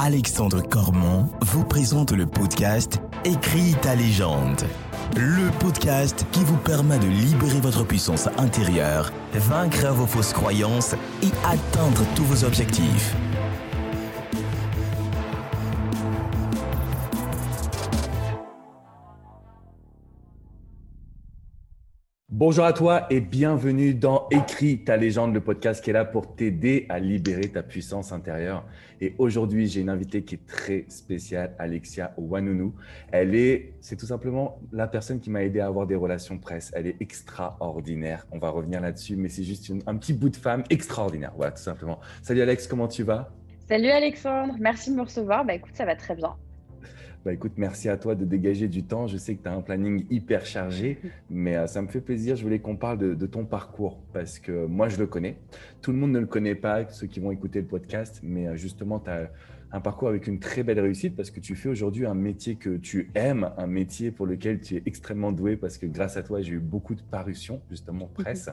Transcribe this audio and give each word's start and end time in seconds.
Alexandre 0.00 0.62
Cormon 0.62 1.28
vous 1.40 1.64
présente 1.64 2.12
le 2.12 2.24
podcast 2.24 3.00
Écris 3.24 3.74
ta 3.82 3.96
légende. 3.96 4.62
Le 5.16 5.50
podcast 5.58 6.24
qui 6.30 6.44
vous 6.44 6.56
permet 6.56 7.00
de 7.00 7.08
libérer 7.08 7.58
votre 7.60 7.84
puissance 7.84 8.28
intérieure, 8.38 9.12
vaincre 9.34 9.88
vos 9.88 10.06
fausses 10.06 10.32
croyances 10.32 10.94
et 11.20 11.32
atteindre 11.44 12.04
tous 12.14 12.22
vos 12.22 12.44
objectifs. 12.44 13.16
Bonjour 22.38 22.66
à 22.66 22.72
toi 22.72 23.08
et 23.10 23.20
bienvenue 23.20 23.94
dans 23.94 24.28
Écris 24.30 24.84
ta 24.84 24.96
légende, 24.96 25.34
le 25.34 25.40
podcast 25.40 25.82
qui 25.82 25.90
est 25.90 25.92
là 25.92 26.04
pour 26.04 26.36
t'aider 26.36 26.86
à 26.88 27.00
libérer 27.00 27.48
ta 27.48 27.64
puissance 27.64 28.12
intérieure. 28.12 28.64
Et 29.00 29.16
aujourd'hui, 29.18 29.66
j'ai 29.66 29.80
une 29.80 29.88
invitée 29.88 30.22
qui 30.22 30.36
est 30.36 30.46
très 30.46 30.84
spéciale, 30.86 31.56
Alexia 31.58 32.14
Wanunu. 32.16 32.70
Elle 33.10 33.34
est, 33.34 33.72
c'est 33.80 33.96
tout 33.96 34.06
simplement 34.06 34.60
la 34.70 34.86
personne 34.86 35.18
qui 35.18 35.30
m'a 35.30 35.42
aidé 35.42 35.58
à 35.58 35.66
avoir 35.66 35.88
des 35.88 35.96
relations 35.96 36.38
presse. 36.38 36.70
Elle 36.76 36.86
est 36.86 36.96
extraordinaire. 37.00 38.24
On 38.30 38.38
va 38.38 38.50
revenir 38.50 38.80
là-dessus, 38.80 39.16
mais 39.16 39.28
c'est 39.28 39.42
juste 39.42 39.72
un 39.88 39.96
petit 39.96 40.12
bout 40.12 40.28
de 40.28 40.36
femme 40.36 40.62
extraordinaire. 40.70 41.32
Voilà, 41.34 41.50
tout 41.50 41.62
simplement. 41.62 41.98
Salut 42.22 42.42
Alex, 42.42 42.68
comment 42.68 42.86
tu 42.86 43.02
vas? 43.02 43.32
Salut 43.68 43.90
Alexandre, 43.90 44.54
merci 44.60 44.92
de 44.92 44.94
me 44.94 45.02
recevoir. 45.02 45.44
Bah 45.44 45.54
écoute, 45.54 45.74
ça 45.74 45.84
va 45.84 45.96
très 45.96 46.14
bien. 46.14 46.36
Bah, 47.24 47.32
écoute, 47.32 47.52
merci 47.56 47.88
à 47.88 47.96
toi 47.96 48.14
de 48.14 48.24
dégager 48.24 48.68
du 48.68 48.84
temps. 48.84 49.06
Je 49.06 49.16
sais 49.16 49.34
que 49.34 49.42
tu 49.42 49.48
as 49.48 49.52
un 49.52 49.60
planning 49.60 50.06
hyper 50.08 50.46
chargé, 50.46 50.98
mais 51.28 51.56
euh, 51.56 51.66
ça 51.66 51.82
me 51.82 51.88
fait 51.88 52.00
plaisir. 52.00 52.36
Je 52.36 52.42
voulais 52.42 52.60
qu'on 52.60 52.76
parle 52.76 53.16
de, 53.16 53.26
ton 53.26 53.44
parcours 53.44 53.98
parce 54.12 54.38
que 54.38 54.66
moi, 54.66 54.88
je 54.88 54.98
le 54.98 55.06
connais. 55.06 55.36
Tout 55.82 55.92
le 55.92 55.98
monde 55.98 56.12
ne 56.12 56.20
le 56.20 56.26
connaît 56.26 56.54
pas, 56.54 56.88
ceux 56.88 57.06
qui 57.08 57.18
vont 57.18 57.32
écouter 57.32 57.60
le 57.60 57.66
podcast, 57.66 58.20
mais 58.22 58.46
euh, 58.46 58.56
justement, 58.56 59.00
tu 59.00 59.10
as 59.10 59.30
un 59.70 59.80
parcours 59.80 60.08
avec 60.08 60.26
une 60.26 60.38
très 60.38 60.62
belle 60.62 60.80
réussite 60.80 61.14
parce 61.14 61.30
que 61.30 61.40
tu 61.40 61.54
fais 61.54 61.68
aujourd'hui 61.68 62.06
un 62.06 62.14
métier 62.14 62.56
que 62.56 62.76
tu 62.76 63.10
aimes, 63.14 63.50
un 63.58 63.66
métier 63.66 64.10
pour 64.10 64.26
lequel 64.26 64.60
tu 64.60 64.76
es 64.76 64.82
extrêmement 64.86 65.30
doué 65.30 65.56
parce 65.56 65.76
que 65.76 65.86
grâce 65.86 66.16
à 66.16 66.22
toi, 66.22 66.40
j'ai 66.40 66.52
eu 66.52 66.58
beaucoup 66.58 66.94
de 66.94 67.02
parutions, 67.02 67.60
justement, 67.70 68.06
mhm. 68.06 68.24
presse. 68.24 68.50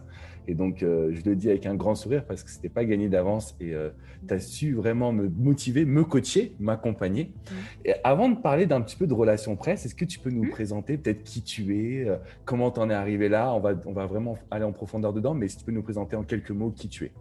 Et 0.48 0.56
donc, 0.56 0.84
euh, 0.84 1.12
je 1.14 1.22
le 1.28 1.36
dis 1.36 1.50
avec 1.50 1.66
un 1.66 1.76
grand 1.76 1.96
sourire 1.96 2.26
parce 2.26 2.44
que 2.44 2.50
ce 2.50 2.58
n'était 2.58 2.70
pas 2.70 2.84
gagné 2.84 3.08
d'avance 3.08 3.56
et 3.62 3.74
euh, 3.74 3.90
tu 4.28 4.34
as 4.34 4.40
su 4.40 4.74
vraiment 4.74 5.14
me 5.14 5.30
motiver, 5.30 5.86
me 5.86 6.04
coacher, 6.04 6.54
m'accompagner. 6.60 7.32
Mhm. 7.34 7.58
Et 7.86 7.94
avant 8.04 8.30
de 8.30 8.36
parler 8.36 8.66
d'un 8.66 8.82
petit 8.82 8.98
peu 8.98 9.08
de 9.08 9.14
relations 9.14 9.56
presse, 9.56 9.86
est-ce 9.86 9.96
que 9.96 10.06
tu 10.06 10.20
peux 10.20 10.32
nous 10.32 10.44
mhm. 10.44 10.50
présenter 10.50 10.98
peut-être 10.98 11.24
qui 11.24 11.42
tu 11.42 11.78
es, 11.78 12.08
euh, 12.08 12.18
comment 12.44 12.72
tu 12.72 12.82
en 12.82 12.90
es 12.90 12.94
arrivé 12.94 13.30
là? 13.30 13.54
On 13.54 13.60
va, 13.62 13.74
on 13.86 13.94
va 13.94 14.06
vraiment 14.06 14.38
aller 14.52 14.66
en 14.66 14.74
profondeur 14.74 15.14
dedans, 15.14 15.34
mais 15.34 15.48
si 15.48 15.58
tu 15.58 15.64
peux 15.64 15.72
nous 15.72 15.84
présenter 15.84 16.16
en 16.18 16.24
quelques 16.24 16.52
mots 16.52 16.72
qui 16.72 16.90
tu 16.90 17.06
es. 17.06 17.12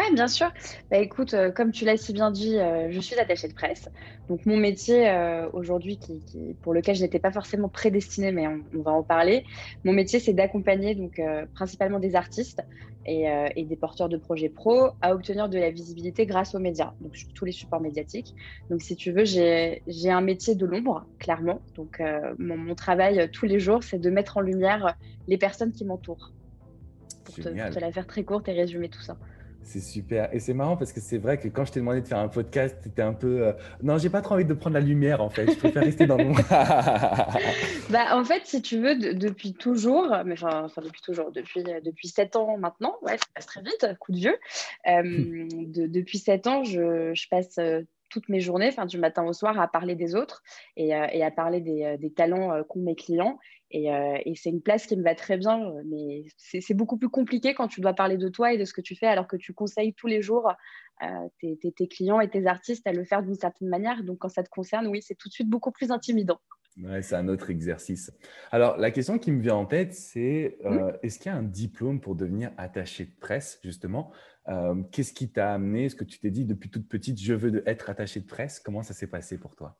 Oui, 0.00 0.14
bien 0.14 0.28
sûr. 0.28 0.50
Bah, 0.90 0.96
écoute, 0.96 1.34
euh, 1.34 1.50
comme 1.50 1.72
tu 1.72 1.84
l'as 1.84 1.98
si 1.98 2.14
bien 2.14 2.30
dit, 2.30 2.58
euh, 2.58 2.90
je 2.90 3.00
suis 3.00 3.18
attachée 3.18 3.48
de 3.48 3.52
presse. 3.52 3.90
Donc 4.30 4.46
mon 4.46 4.56
métier 4.56 5.10
euh, 5.10 5.50
aujourd'hui, 5.52 5.98
qui, 5.98 6.22
pour 6.62 6.72
lequel 6.72 6.96
je 6.96 7.02
n'étais 7.02 7.18
pas 7.18 7.32
forcément 7.32 7.68
prédestinée, 7.68 8.32
mais 8.32 8.46
on, 8.46 8.80
va 8.80 8.92
en 8.92 9.02
parler. 9.02 9.44
Mon 9.84 9.92
métier, 9.92 10.18
c'est 10.18 10.32
d'accompagner 10.32 10.94
donc 10.94 11.20
principalement 11.54 11.98
des 11.98 12.14
artistes 12.14 12.62
et, 13.04 13.26
et, 13.56 13.64
des 13.64 13.76
porteurs 13.76 14.08
de 14.08 14.16
projets 14.16 14.48
pro 14.48 14.90
à 15.02 15.14
obtenir 15.14 15.48
de 15.48 15.58
la 15.58 15.70
visibilité 15.70 16.26
grâce 16.26 16.54
aux 16.54 16.60
médias, 16.60 16.92
donc 17.00 17.16
sur 17.16 17.28
tous 17.32 17.44
les 17.44 17.52
supports 17.52 17.80
médiatiques. 17.80 18.34
Donc 18.70 18.80
si 18.82 18.94
tu 18.94 19.10
veux, 19.10 19.24
j'ai 19.24 19.82
un 20.10 20.20
métier 20.20 20.54
de 20.54 20.64
l'ombre, 20.64 21.06
clairement. 21.18 21.60
Donc 21.74 22.00
mon, 22.38 22.56
mon, 22.56 22.74
travail 22.74 23.28
tous 23.32 23.46
les 23.46 23.58
jours, 23.58 23.82
c'est 23.82 23.98
de 23.98 24.10
mettre 24.10 24.36
en 24.36 24.40
lumière 24.40 24.96
les 25.28 25.38
personnes 25.38 25.72
qui 25.72 25.84
m'entourent. 25.84 26.32
Pour 27.24 27.34
te 27.34 27.48
la 27.48 27.92
faire 27.92 28.06
très 28.06 28.22
courte 28.22 28.48
et 28.48 28.52
résumer 28.52 28.88
tout 28.88 29.02
ça. 29.02 29.16
C'est 29.62 29.80
super. 29.80 30.28
Et 30.32 30.40
c'est 30.40 30.54
marrant 30.54 30.76
parce 30.76 30.92
que 30.92 31.00
c'est 31.00 31.18
vrai 31.18 31.38
que 31.38 31.48
quand 31.48 31.64
je 31.64 31.72
t'ai 31.72 31.80
demandé 31.80 32.00
de 32.00 32.08
faire 32.08 32.18
un 32.18 32.28
podcast, 32.28 32.76
tu 32.82 32.88
étais 32.88 33.02
un 33.02 33.12
peu. 33.12 33.46
Euh, 33.46 33.52
non, 33.82 33.98
j'ai 33.98 34.10
pas 34.10 34.22
trop 34.22 34.34
envie 34.34 34.44
de 34.44 34.54
prendre 34.54 34.74
la 34.74 34.80
lumière 34.80 35.20
en 35.20 35.30
fait. 35.30 35.50
Je 35.50 35.58
préfère 35.58 35.82
rester 35.82 36.06
dans 36.06 36.16
mon. 36.16 36.32
bah, 37.90 38.16
en 38.16 38.24
fait, 38.24 38.42
si 38.44 38.62
tu 38.62 38.80
veux, 38.80 38.96
depuis 38.96 39.52
toujours, 39.52 40.08
mais 40.24 40.32
enfin, 40.32 40.64
enfin, 40.64 40.82
depuis 40.82 41.02
toujours, 41.02 41.30
depuis, 41.30 41.62
euh, 41.68 41.80
depuis 41.84 42.08
7 42.08 42.36
ans 42.36 42.56
maintenant, 42.58 42.96
ouais, 43.02 43.18
ça 43.18 43.24
passe 43.34 43.46
très 43.46 43.62
vite, 43.62 43.86
coup 43.98 44.12
de 44.12 44.18
vieux. 44.18 44.36
Euh, 44.88 45.02
de, 45.02 45.86
depuis 45.86 46.18
7 46.18 46.46
ans, 46.46 46.64
je, 46.64 47.12
je 47.14 47.28
passe 47.28 47.58
toutes 48.10 48.28
mes 48.28 48.40
journées, 48.40 48.68
enfin 48.68 48.86
du 48.86 48.98
matin 48.98 49.24
au 49.24 49.32
soir, 49.32 49.58
à 49.58 49.68
parler 49.68 49.94
des 49.94 50.14
autres 50.14 50.42
et, 50.76 50.88
et 50.88 51.24
à 51.24 51.30
parler 51.30 51.60
des, 51.60 51.96
des 51.98 52.12
talents 52.12 52.62
qu'ont 52.64 52.80
mes 52.80 52.96
clients 52.96 53.38
euh, 53.74 54.18
et, 54.24 54.34
c'est 54.34 54.50
une 54.50 54.62
place 54.62 54.86
qui 54.86 54.96
me 54.96 55.02
va 55.02 55.14
très 55.14 55.36
bien, 55.36 55.62
euh, 55.62 55.82
mais 55.86 56.24
c'est 56.36 56.74
beaucoup 56.74 56.96
plus 56.96 57.08
compliqué 57.08 57.54
quand 57.54 57.68
tu 57.68 57.80
dois 57.80 57.92
parler 57.92 58.16
de 58.16 58.28
toi 58.28 58.52
et 58.52 58.58
de 58.58 58.64
ce 58.64 58.72
que 58.72 58.80
tu 58.80 58.96
fais, 58.96 59.06
alors 59.06 59.28
que 59.28 59.36
tu 59.36 59.54
conseilles 59.54 59.94
tous 59.94 60.08
les 60.08 60.22
jours 60.22 60.52
euh, 61.02 61.06
tes, 61.40 61.88
clients 61.88 62.20
et 62.20 62.28
tes 62.28 62.46
artistes 62.46 62.86
à 62.86 62.92
le 62.92 63.04
faire 63.04 63.22
d'une 63.22 63.36
certaine 63.36 63.68
manière. 63.68 64.02
Donc, 64.02 64.18
quand 64.18 64.28
ça 64.28 64.42
te 64.42 64.48
concerne, 64.48 64.88
oui, 64.88 65.02
c'est 65.02 65.14
tout 65.14 65.28
de 65.28 65.32
suite 65.32 65.48
beaucoup 65.48 65.70
plus 65.70 65.92
intimidant. 65.92 66.40
Ouais, 66.82 67.02
c'est 67.02 67.14
un 67.14 67.28
autre 67.28 67.50
exercice. 67.50 68.12
Alors, 68.50 68.76
la 68.76 68.90
question 68.90 69.18
qui 69.18 69.30
me 69.30 69.40
vient 69.40 69.56
en 69.56 69.66
tête, 69.66 69.92
c'est 69.92 70.58
mmh. 70.64 70.78
est-ce 71.02 71.18
qu'il 71.18 71.30
y 71.30 71.34
a 71.34 71.38
un 71.38 71.42
diplôme 71.42 72.00
pour 72.00 72.16
devenir 72.16 72.50
attaché 72.56 73.04
de 73.04 73.14
presse, 73.20 73.60
justement? 73.62 74.12
Qu'est-ce 74.90 75.12
qui 75.12 75.30
t'a 75.30 75.54
amené 75.54 75.84
Est-ce 75.86 75.96
que 75.96 76.04
tu 76.04 76.18
t'es 76.18 76.30
dit 76.30 76.44
depuis 76.44 76.70
toute 76.70 76.88
petite, 76.88 77.20
je 77.20 77.34
veux 77.34 77.68
être 77.68 77.88
attaché 77.88 78.20
de 78.20 78.26
presse 78.26 78.58
Comment 78.58 78.82
ça 78.82 78.94
s'est 78.94 79.06
passé 79.06 79.38
pour 79.38 79.54
toi? 79.54 79.78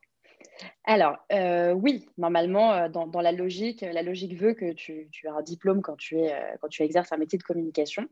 Alors, 0.83 1.17
euh, 1.31 1.73
oui, 1.73 2.07
normalement, 2.17 2.73
euh, 2.73 2.89
dans, 2.89 3.21
la 3.21 3.31
logique, 3.31 3.81
la 3.81 4.01
logique 4.01 4.35
veut 4.35 4.53
que 4.53 4.73
tu, 4.73 5.09
as 5.27 5.33
un 5.33 5.41
diplôme 5.41 5.79
euh, 5.79 5.81
quand 5.81 6.67
tu 6.69 6.83
exerces 6.83 7.11
un 7.11 7.17
métier 7.17 7.37
de 7.37 7.43
communication. 7.43 8.07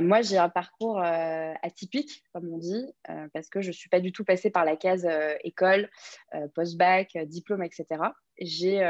moi, 0.00 0.22
j'ai 0.22 0.38
un 0.38 0.48
parcours 0.48 1.00
atypique, 1.00 2.24
comme 2.32 2.48
on 2.52 2.58
dit, 2.58 2.86
parce 3.32 3.48
que 3.48 3.60
je 3.60 3.68
ne 3.68 3.72
suis 3.72 3.88
pas 3.88 4.00
du 4.00 4.12
tout 4.12 4.24
passée 4.24 4.50
par 4.50 4.64
la 4.64 4.76
case 4.76 5.08
école, 5.42 5.90
post-bac, 6.54 7.16
diplôme, 7.26 7.62
etc. 7.62 7.86
J'ai, 8.38 8.84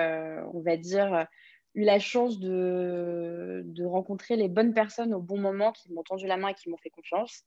on 0.53 0.61
va 0.61 0.77
dire, 0.77 1.27
eu 1.75 1.85
la 1.85 1.99
chance 1.99 2.39
de, 2.39 3.63
de, 3.65 3.85
rencontrer 3.85 4.37
les 4.37 4.49
bonnes 4.49 4.75
personnes 4.75 5.15
au 5.15 5.21
bon 5.21 5.39
moment 5.39 5.73
qui 5.73 5.93
m'ont 5.93 6.03
tendu 6.03 6.27
la 6.27 6.37
main 6.37 6.49
et 6.49 6.55
qui 6.55 6.69
m'ont 6.69 6.77
fait 6.77 6.91
confiance. 6.91 7.45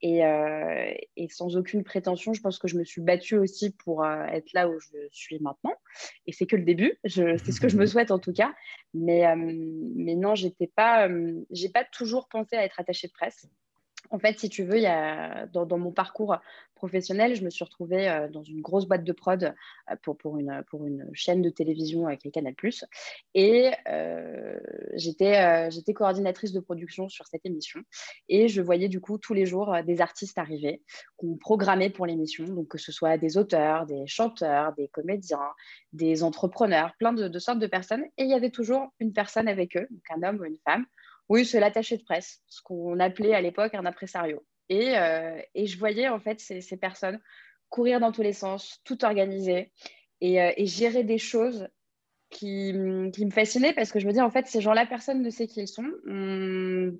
Et, 0.00 0.24
euh, 0.24 0.92
et, 1.16 1.28
sans 1.28 1.56
aucune 1.56 1.84
prétention, 1.84 2.32
je 2.32 2.40
pense 2.40 2.58
que 2.58 2.68
je 2.68 2.76
me 2.76 2.84
suis 2.84 3.00
battue 3.00 3.36
aussi 3.36 3.70
pour 3.70 4.04
euh, 4.04 4.24
être 4.26 4.52
là 4.52 4.68
où 4.68 4.78
je 4.78 4.96
suis 5.10 5.38
maintenant. 5.40 5.74
Et 6.26 6.32
c'est 6.32 6.46
que 6.46 6.56
le 6.56 6.64
début, 6.64 6.98
c'est 7.04 7.38
ce 7.38 7.60
que 7.60 7.68
je 7.68 7.76
me 7.76 7.86
souhaite 7.86 8.10
en 8.10 8.18
tout 8.18 8.32
cas. 8.32 8.54
Mais, 8.94 9.26
euh, 9.26 9.34
mais 9.36 10.14
non, 10.14 10.34
j'étais 10.34 10.68
pas, 10.68 11.08
j'ai 11.50 11.68
pas 11.68 11.84
toujours 11.84 12.28
pensé 12.28 12.56
à 12.56 12.64
être 12.64 12.80
attachée 12.80 13.08
de 13.08 13.12
presse. 13.12 13.48
En 14.10 14.18
fait, 14.18 14.38
si 14.38 14.48
tu 14.48 14.64
veux, 14.64 14.76
il 14.76 14.82
y 14.82 14.86
a, 14.86 15.46
dans, 15.46 15.78
mon 15.78 15.92
parcours 15.92 16.36
professionnel, 16.74 17.34
je 17.34 17.44
me 17.44 17.50
suis 17.50 17.64
retrouvée 17.64 18.08
euh, 18.08 18.28
dans 18.28 18.42
une 18.42 18.60
grosse 18.60 18.86
boîte 18.86 19.04
de 19.04 19.12
prod 19.12 19.54
euh, 19.90 19.96
pour, 20.02 20.38
une, 20.38 20.62
chaîne 21.12 21.42
de 21.42 21.50
télévision 21.50 22.06
avec 22.06 22.24
les 22.24 22.30
Canal+. 22.30 22.54
Et 23.34 23.70
euh, 23.88 24.58
j'étais, 24.94 25.70
j'étais 25.70 25.92
coordinatrice 25.92 26.52
de 26.52 26.60
production 26.60 27.08
sur 27.08 27.26
cette 27.26 27.44
émission. 27.44 27.80
Et 28.28 28.48
je 28.48 28.62
voyais 28.62 28.88
du 28.88 29.00
coup 29.00 29.18
tous 29.18 29.34
les 29.34 29.44
jours 29.44 29.76
des 29.84 30.00
artistes 30.00 30.38
arriver 30.38 30.82
qu'on 31.16 31.36
programmait 31.36 31.90
pour 31.90 32.06
l'émission. 32.06 32.44
Donc 32.44 32.68
que 32.68 32.78
ce 32.78 32.92
soit 32.92 33.18
des 33.18 33.36
auteurs, 33.36 33.86
des 33.86 34.06
chanteurs, 34.06 34.72
des 34.74 34.88
comédiens, 34.88 35.50
des 35.92 36.22
entrepreneurs, 36.22 36.94
plein 36.98 37.12
de, 37.12 37.28
de 37.28 37.38
sortes 37.38 37.58
de 37.58 37.66
personnes. 37.66 38.04
Et 38.16 38.24
il 38.24 38.30
y 38.30 38.34
avait 38.34 38.50
toujours 38.50 38.92
une 39.00 39.12
personne 39.12 39.48
avec 39.48 39.76
eux, 39.76 39.86
donc 39.90 40.02
un 40.16 40.28
homme 40.28 40.40
ou 40.40 40.44
une 40.44 40.58
femme, 40.64 40.86
oui, 41.28 41.44
c'est 41.44 41.60
l'attaché 41.60 41.96
de 41.96 42.02
presse, 42.02 42.42
ce 42.46 42.62
qu'on 42.62 42.98
appelait 43.00 43.34
à 43.34 43.40
l'époque 43.40 43.74
un 43.74 43.86
impresario. 43.86 44.44
Et, 44.68 44.98
euh, 44.98 45.40
et, 45.54 45.66
je 45.66 45.78
voyais 45.78 46.08
en 46.08 46.20
fait 46.20 46.40
ces, 46.40 46.76
personnes 46.76 47.20
courir 47.68 48.00
dans 48.00 48.12
tous 48.12 48.22
les 48.22 48.32
sens, 48.32 48.80
tout 48.84 49.04
organiser 49.04 49.72
et, 50.20 50.42
euh, 50.42 50.52
gérer 50.58 51.04
des 51.04 51.18
choses 51.18 51.68
qui, 52.30 52.72
qui, 53.12 53.24
me 53.24 53.30
fascinaient 53.30 53.72
parce 53.72 53.90
que 53.90 53.98
je 53.98 54.06
me 54.06 54.12
dis 54.12 54.20
en 54.20 54.30
fait 54.30 54.46
ces 54.46 54.60
gens-là, 54.60 54.84
personne 54.86 55.22
ne 55.22 55.30
sait 55.30 55.46
qui 55.46 55.60
ils 55.60 55.68
sont. 55.68 55.90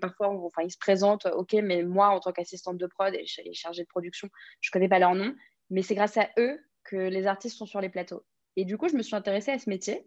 parfois, 0.01 0.29
enfin, 0.29 0.63
ils 0.63 0.71
se 0.71 0.79
présentent, 0.79 1.27
ok, 1.27 1.55
mais 1.63 1.83
moi 1.83 2.09
en 2.09 2.21
tant 2.21 2.33
qu'assistante 2.33 2.79
de 2.79 2.87
prod 2.87 3.15
et, 3.15 3.27
chargée 3.55 3.83
de 3.83 3.89
production, 3.89 4.29
je 4.61 4.69
ne 4.69 4.73
connais 4.73 4.89
pas 4.89 4.99
leur 4.99 5.15
nom, 5.15 5.35
mais 5.71 5.83
c'est 5.83 5.95
grâce 5.95 6.17
à 6.17 6.29
eux 6.39 6.59
que 6.85 6.97
les 6.97 7.27
artistes 7.27 7.57
sont 7.57 7.67
sur 7.67 7.81
les 7.81 7.91
plateaux. 7.91 8.25
Et 8.57 8.65
du 8.65 8.79
coup, 8.79 8.89
je 8.89 8.97
me 8.97 9.03
suis 9.03 9.15
intéressée 9.15 9.53
à 9.53 9.59
ce 9.59 9.69
métier 9.69 10.07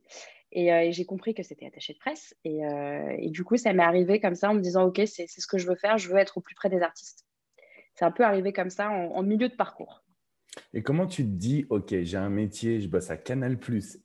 euh, 0.55 0.79
et, 0.79 0.91
j'ai 0.91 1.05
compris 1.05 1.33
que 1.33 1.43
c'était 1.43 1.65
attaché 1.65 1.93
de 1.93 1.99
presse. 1.99 2.35
Euh, 2.45 3.15
et, 3.17 3.29
du 3.29 3.43
coup, 3.43 3.57
ça 3.57 3.73
m'est 3.73 3.83
arrivé 3.83 4.19
comme 4.19 4.35
ça 4.35 4.49
en 4.49 4.53
me 4.53 4.61
disant, 4.61 4.85
OK, 4.85 5.01
c'est 5.05 5.27
ce 5.27 5.47
que 5.47 5.57
je 5.57 5.67
veux 5.67 5.75
faire, 5.75 5.97
je 5.97 6.09
veux 6.09 6.17
être 6.17 6.37
au 6.37 6.41
plus 6.41 6.55
près 6.55 6.69
des 6.69 6.81
artistes. 6.81 7.25
C'est 7.95 8.05
un 8.05 8.11
peu 8.11 8.23
arrivé 8.23 8.53
comme 8.53 8.69
ça 8.69 8.89
en, 8.89 9.23
milieu 9.23 9.49
de 9.49 9.55
parcours. 9.55 10.03
Et 10.73 10.81
comment 10.81 11.07
tu 11.07 11.23
te 11.23 11.29
dis, 11.29 11.65
OK, 11.69 11.93
j'ai 12.01 12.17
un 12.17 12.29
métier, 12.29 12.81
je 12.81 12.87
bosse 12.87 13.09
à 13.09 13.17
Canal, 13.17 13.57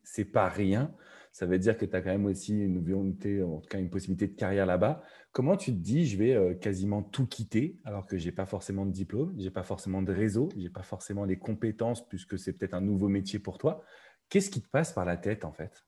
c'est 0.04 0.25
pas 0.25 0.48
rien. 0.48 0.94
Ça 1.32 1.44
veut 1.44 1.58
dire 1.58 1.76
que 1.76 1.84
tu 1.84 1.94
as 1.94 2.00
quand 2.00 2.10
même 2.10 2.26
aussi 2.26 2.58
une 2.58 2.82
volonté, 2.82 3.43
en 3.43 3.60
tout 3.60 3.69
cas 3.69 3.78
une 3.78 3.90
possibilité 3.90 4.26
de 4.26 4.34
carrière 4.34 4.64
là-bas. 4.64 5.02
Comment 5.32 5.56
tu 5.56 5.70
te 5.72 5.76
dis, 5.76 6.06
je 6.06 6.16
vais 6.16 6.34
euh, 6.34 6.54
quasiment 6.54 7.02
tout 7.02 7.26
quitter 7.26 7.76
alors 7.84 8.06
que 8.06 8.16
je 8.16 8.25
n'ai 8.25 8.32
pas 8.32 8.46
forcément 8.46 8.87
de 8.87 8.90
diplôme, 8.90 9.34
je 9.37 9.44
n'ai 9.44 9.50
pas 9.50 9.62
forcément 9.62 10.00
de 10.00 10.12
réseau, 10.12 10.48
je 10.56 10.62
n'ai 10.62 10.70
pas 10.70 10.82
forcément 10.82 11.25
les 11.25 11.38
compétences 11.38 12.08
puisque 12.08 12.38
c'est 12.38 12.54
peut-être 12.54 12.75
un 12.75 12.81
nouveau 12.81 13.08
métier 13.08 13.38
pour 13.38 13.58
toi. 13.58 13.82
Qu'est-ce 14.31 14.48
qui 14.48 14.62
te 14.62 14.69
passe 14.69 14.93
par 14.93 15.04
la 15.04 15.16
tête 15.16 15.44
en 15.44 15.52
fait? 15.52 15.85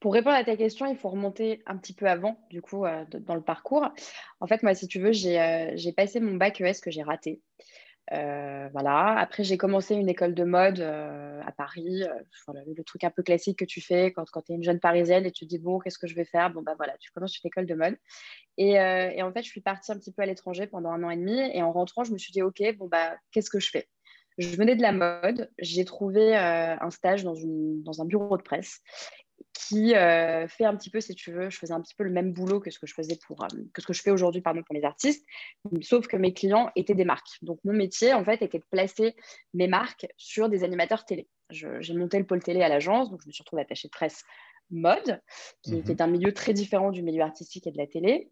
Pour 0.00 0.12
répondre 0.12 0.36
à 0.36 0.44
ta 0.44 0.56
question, 0.56 0.86
il 0.86 0.96
faut 0.96 1.08
remonter 1.08 1.62
un 1.66 1.76
petit 1.76 1.94
peu 1.94 2.06
avant, 2.06 2.38
du 2.50 2.60
coup, 2.60 2.84
euh, 2.84 3.04
dans 3.20 3.34
le 3.34 3.40
parcours. 3.40 3.88
En 4.40 4.46
fait, 4.46 4.62
moi, 4.62 4.74
si 4.74 4.88
tu 4.88 5.00
veux, 5.00 5.12
j'ai 5.12 5.40
euh, 5.40 5.92
passé 5.96 6.20
mon 6.20 6.34
bac 6.34 6.60
ES 6.60 6.80
que 6.82 6.90
j'ai 6.90 7.02
raté. 7.02 7.40
Euh, 8.12 8.68
voilà. 8.72 9.18
Après, 9.18 9.42
j'ai 9.42 9.56
commencé 9.56 9.94
une 9.94 10.08
école 10.08 10.34
de 10.34 10.44
mode 10.44 10.80
à 10.80 11.50
Paris. 11.56 12.02
Voilà, 12.46 12.60
le 12.66 12.84
truc 12.84 13.04
un 13.04 13.10
peu 13.10 13.22
classique 13.22 13.58
que 13.58 13.64
tu 13.64 13.80
fais 13.80 14.12
quand, 14.12 14.24
tu 14.42 14.52
es 14.52 14.54
une 14.54 14.62
jeune 14.62 14.80
parisienne 14.80 15.24
et 15.24 15.32
tu 15.32 15.46
te 15.46 15.48
dis, 15.48 15.58
bon, 15.58 15.78
qu'est-ce 15.78 15.98
que 15.98 16.06
je 16.06 16.14
vais 16.14 16.26
faire? 16.26 16.50
Bon, 16.50 16.62
bah 16.62 16.74
voilà, 16.76 16.96
tu 16.98 17.10
commences 17.10 17.38
une 17.38 17.48
école 17.48 17.66
de 17.66 17.74
mode. 17.74 17.96
Et, 18.58 18.78
en 18.78 19.32
fait, 19.32 19.42
je 19.42 19.48
suis 19.48 19.62
partie 19.62 19.92
un 19.92 19.98
petit 19.98 20.12
peu 20.12 20.22
à 20.22 20.26
l'étranger 20.26 20.66
pendant 20.66 20.90
un 20.90 21.02
an 21.04 21.10
et 21.10 21.16
demi. 21.16 21.38
Et 21.54 21.62
en 21.62 21.72
rentrant, 21.72 22.04
je 22.04 22.12
me 22.12 22.18
suis 22.18 22.32
dit, 22.32 22.42
OK, 22.42 22.62
bon, 22.76 22.86
bah, 22.86 23.16
qu'est-ce 23.32 23.50
que 23.50 23.60
je 23.60 23.70
fais? 23.70 23.88
Je 24.38 24.54
venais 24.54 24.76
de 24.76 24.82
la 24.82 24.92
mode, 24.92 25.50
j'ai 25.58 25.86
trouvé 25.86 26.36
un 26.36 26.90
stage 26.90 27.24
dans, 27.24 27.34
un 27.34 28.04
bureau 28.04 28.36
de 28.36 28.42
presse 28.42 28.82
qui 29.58 29.94
euh, 29.94 30.46
fait 30.48 30.64
un 30.64 30.76
petit 30.76 30.90
peu, 30.90 31.00
si 31.00 31.14
tu 31.14 31.32
veux, 31.32 31.50
je 31.50 31.58
faisais 31.58 31.72
un 31.72 31.80
petit 31.80 31.94
peu 31.94 32.04
le 32.04 32.10
même 32.10 32.32
boulot 32.32 32.60
que 32.60 32.70
ce 32.70 32.78
que 32.78 32.86
je 32.86 32.94
faisais 32.94 33.18
pour, 33.26 33.42
euh, 33.42 33.48
que 33.72 33.80
ce 33.80 33.86
que 33.86 33.92
je 33.92 34.02
fais 34.02 34.10
aujourd'hui, 34.10 34.42
pardon, 34.42 34.62
pour 34.62 34.74
les 34.74 34.84
artistes, 34.84 35.24
sauf 35.80 36.06
que 36.06 36.16
mes 36.16 36.34
clients 36.34 36.70
étaient 36.76 36.94
des 36.94 37.04
marques. 37.04 37.38
Donc 37.42 37.58
mon 37.64 37.72
métier, 37.72 38.12
en 38.12 38.24
fait, 38.24 38.42
était 38.42 38.58
de 38.58 38.66
placer 38.70 39.16
mes 39.54 39.66
marques 39.66 40.06
sur 40.16 40.48
des 40.48 40.62
animateurs 40.62 41.04
télé. 41.04 41.28
J'ai 41.50 41.94
monté 41.94 42.18
le 42.18 42.26
pôle 42.26 42.42
télé 42.42 42.62
à 42.62 42.68
l'agence, 42.68 43.10
donc 43.10 43.22
je 43.22 43.28
me 43.28 43.32
suis 43.32 43.42
retrouvée 43.42 43.62
attachée 43.62 43.88
de 43.88 43.92
presse 43.92 44.24
mode, 44.70 45.22
qui, 45.62 45.70
qui, 45.70 45.76
mhm. 45.76 45.90
est 45.90 46.00
un 46.00 46.08
milieu 46.08 46.32
très 46.32 46.52
différent 46.52 46.90
du 46.90 47.02
milieu 47.02 47.22
artistique 47.22 47.66
et 47.66 47.70
de 47.70 47.78
la 47.78 47.86
télé. 47.86 48.30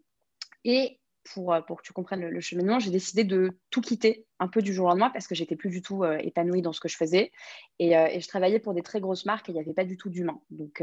Et 0.64 0.98
euh, 1.38 1.60
pour, 1.62 1.78
que 1.78 1.82
tu 1.82 1.92
comprennes 1.92 2.26
le, 2.28 2.40
cheminement, 2.40 2.78
j'ai 2.78 2.90
décidé 2.90 3.24
de 3.24 3.50
tout 3.70 3.80
quitter 3.80 4.26
un 4.38 4.48
peu 4.48 4.62
du 4.62 4.72
jour 4.72 4.86
au 4.86 4.88
lendemain 4.88 5.10
parce 5.10 5.26
que 5.26 5.34
j'étais 5.34 5.56
plus 5.56 5.70
du 5.70 5.82
tout 5.82 6.04
euh, 6.04 6.18
épanouie 6.18 6.62
dans 6.62 6.72
ce 6.72 6.80
que 6.80 6.88
je 6.88 6.96
faisais. 6.96 7.32
Et, 7.78 7.96
euh, 7.96 8.06
et, 8.10 8.20
je 8.20 8.28
travaillais 8.28 8.58
pour 8.58 8.74
des 8.74 8.82
très 8.82 9.00
grosses 9.00 9.24
marques 9.24 9.48
et 9.48 9.52
il 9.52 9.54
n'y 9.54 9.60
avait 9.60 9.72
pas 9.72 9.84
du 9.84 9.96
tout 9.96 10.10
d'humain. 10.10 10.40
Donc, 10.50 10.82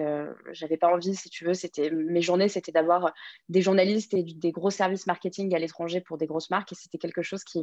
j'avais 0.51 0.77
pas 0.77 0.93
envie, 0.93 1.15
si 1.15 1.29
tu 1.29 1.45
veux, 1.45 1.53
c'était 1.53 1.89
mes 1.91 2.21
journées, 2.21 2.49
c'était 2.49 2.71
d'avoir 2.71 3.13
des 3.49 3.61
journalistes 3.61 4.13
et 4.13 4.23
des 4.23 4.51
gros 4.51 4.71
services 4.71 5.07
marketing 5.07 5.53
à 5.55 5.59
l'étranger 5.59 6.01
pour 6.01 6.17
des 6.17 6.25
grosses 6.25 6.49
marques. 6.49 6.71
Et 6.71 6.75
c'était 6.75 6.97
quelque 6.97 7.21
chose 7.21 7.43
qui, 7.43 7.61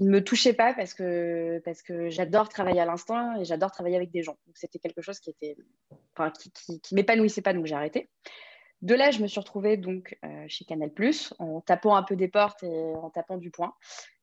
ne 0.00 0.10
me 0.10 0.24
touchait 0.24 0.54
pas 0.54 0.74
parce 0.74 0.94
que, 0.94 1.60
j'adore 2.08 2.48
travailler 2.48 2.80
à 2.80 2.86
l'instant 2.86 3.40
et 3.40 3.44
j'adore 3.44 3.70
travailler 3.70 3.96
avec 3.96 4.10
des 4.10 4.22
gens. 4.22 4.36
Donc, 4.46 4.56
c'était 4.56 4.78
quelque 4.78 5.02
chose 5.02 5.18
qui 5.20 5.30
était, 5.30 5.56
qui 6.82 6.94
m'épanouissait 6.94 7.42
pas, 7.42 7.52
donc 7.52 7.66
j'ai 7.66 7.74
arrêté. 7.74 8.08
De 8.82 8.96
là, 8.96 9.12
je 9.12 9.22
me 9.22 9.28
suis 9.28 9.38
retrouvée 9.38 9.76
donc 9.76 10.18
euh, 10.24 10.44
chez 10.48 10.64
Canal+, 10.64 10.90
en 11.38 11.60
tapant 11.60 11.94
un 11.94 12.02
peu 12.02 12.16
des 12.16 12.26
portes 12.26 12.64
et 12.64 12.94
en 12.96 13.10
tapant 13.10 13.38
du 13.38 13.50
poing. 13.50 13.74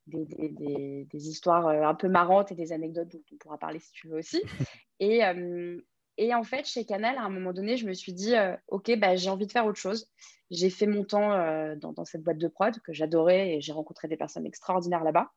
Des, 0.06 1.08
histoires 1.14 1.68
euh, 1.68 1.84
un 1.84 1.94
peu 1.94 2.10
marrantes 2.10 2.52
et 2.52 2.56
des 2.56 2.74
anecdotes 2.74 3.10
dont 3.10 3.22
on 3.32 3.36
pourra 3.38 3.58
parler 3.58 3.80
si 3.80 3.92
tu 3.92 4.08
veux 4.08 4.18
aussi. 4.18 4.42
Et, 5.00 5.24
euh, 5.24 5.80
et 6.18 6.36
en 6.36 6.44
fait, 6.44 6.66
chez 6.68 6.84
Canal, 6.84 7.18
à 7.18 7.22
un 7.22 7.30
moment 7.30 7.54
donné, 7.54 7.78
je 7.78 7.86
me 7.88 7.94
suis 7.94 8.12
dit, 8.12 8.34
OK, 8.68 8.94
bah, 8.98 9.16
j'ai 9.16 9.30
envie 9.30 9.48
de 9.48 9.52
faire 9.54 9.66
autre 9.66 9.80
chose. 9.80 10.12
J'ai 10.52 10.70
fait 10.70 10.88
mon 10.88 11.06
temps 11.06 11.30
dans, 11.78 12.04
cette 12.04 12.22
boîte 12.22 12.38
de 12.38 12.50
prod 12.50 12.78
que 12.82 12.92
j'adorais 12.92 13.54
et 13.54 13.62
j'ai 13.62 13.72
rencontré 13.72 14.10
des 14.10 14.18
personnes 14.18 14.46
extraordinaires 14.46 15.06
là-bas. 15.06 15.32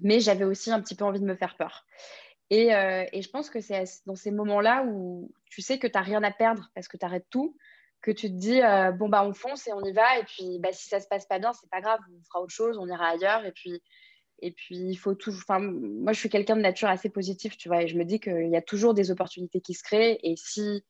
Mais 0.00 0.20
j'avais 0.20 0.44
aussi 0.44 0.70
un 0.70 0.80
petit 0.80 0.94
peu 0.94 1.04
envie 1.04 1.18
de 1.18 1.24
me 1.24 1.34
faire 1.34 1.56
peur. 1.56 1.84
Et, 2.50 2.68
et 2.68 3.22
je 3.22 3.30
pense 3.30 3.50
que 3.50 3.60
c'est 3.60 3.82
dans 4.06 4.14
ces 4.14 4.30
moments-là 4.30 4.84
où 4.86 5.32
tu 5.46 5.60
sais 5.60 5.80
que 5.80 5.88
tu 5.88 5.94
n'as 5.94 6.04
rien 6.04 6.22
à 6.22 6.30
perdre 6.30 6.70
parce 6.76 6.86
que 6.86 6.96
tu 6.96 7.04
arrêtes 7.04 7.26
tout, 7.28 7.56
que 8.02 8.10
tu 8.10 8.28
te 8.28 8.34
dis 8.34 8.60
euh, 8.60 8.90
bon 8.92 9.08
bah 9.08 9.24
on 9.24 9.32
fonce 9.32 9.66
et 9.68 9.72
on 9.72 9.82
y 9.82 9.92
va 9.92 10.18
et 10.18 10.24
puis 10.24 10.58
bah, 10.58 10.72
si 10.72 10.88
ça 10.88 11.00
se 11.00 11.06
passe 11.06 11.26
pas 11.26 11.38
bien 11.38 11.52
c'est 11.52 11.70
pas 11.70 11.80
grave 11.80 12.00
on 12.10 12.22
fera 12.24 12.42
autre 12.42 12.52
chose 12.52 12.76
on 12.78 12.88
ira 12.88 13.06
ailleurs 13.06 13.44
et 13.46 13.52
puis 13.52 13.80
et 14.40 14.50
puis 14.50 14.76
il 14.76 14.96
faut 14.96 15.14
toujours 15.14 15.42
enfin 15.48 15.60
moi 15.60 16.12
je 16.12 16.18
suis 16.18 16.28
quelqu'un 16.28 16.56
de 16.56 16.60
nature 16.60 16.88
assez 16.88 17.08
positif 17.08 17.56
tu 17.56 17.68
vois 17.68 17.82
et 17.82 17.88
je 17.88 17.96
me 17.96 18.04
dis 18.04 18.20
qu'il 18.20 18.50
y 18.50 18.56
a 18.56 18.62
toujours 18.62 18.92
des 18.92 19.10
opportunités 19.10 19.60
qui 19.60 19.74
se 19.74 19.82
créent 19.82 20.18
et 20.22 20.34
si 20.36 20.82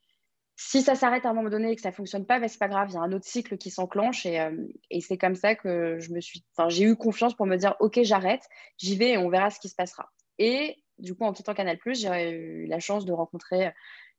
si 0.56 0.82
ça 0.82 0.94
s'arrête 0.94 1.26
à 1.26 1.30
un 1.30 1.34
moment 1.34 1.50
donné 1.50 1.72
et 1.72 1.76
que 1.76 1.82
ça 1.82 1.92
fonctionne 1.92 2.24
pas 2.24 2.40
bah, 2.40 2.48
c'est 2.48 2.58
pas 2.58 2.68
grave 2.68 2.88
il 2.90 2.94
y 2.94 2.96
a 2.96 3.02
un 3.02 3.12
autre 3.12 3.26
cycle 3.26 3.58
qui 3.58 3.70
s'enclenche 3.70 4.24
et, 4.24 4.40
euh, 4.40 4.56
et 4.90 5.00
c'est 5.00 5.18
comme 5.18 5.34
ça 5.34 5.54
que 5.54 5.98
je 5.98 6.12
me 6.12 6.20
suis 6.20 6.42
enfin 6.56 6.70
j'ai 6.70 6.84
eu 6.84 6.96
confiance 6.96 7.34
pour 7.34 7.46
me 7.46 7.56
dire 7.56 7.76
ok 7.80 8.00
j'arrête 8.02 8.42
j'y 8.78 8.96
vais 8.96 9.10
et 9.10 9.18
on 9.18 9.28
verra 9.28 9.50
ce 9.50 9.60
qui 9.60 9.68
se 9.68 9.74
passera. 9.74 10.10
Et 10.38 10.82
du 10.98 11.14
coup 11.14 11.24
en 11.24 11.32
quittant 11.32 11.54
Canal 11.54 11.78
j'ai 11.86 12.30
eu 12.30 12.66
la 12.66 12.80
chance 12.80 13.04
de 13.04 13.12
rencontrer 13.12 13.72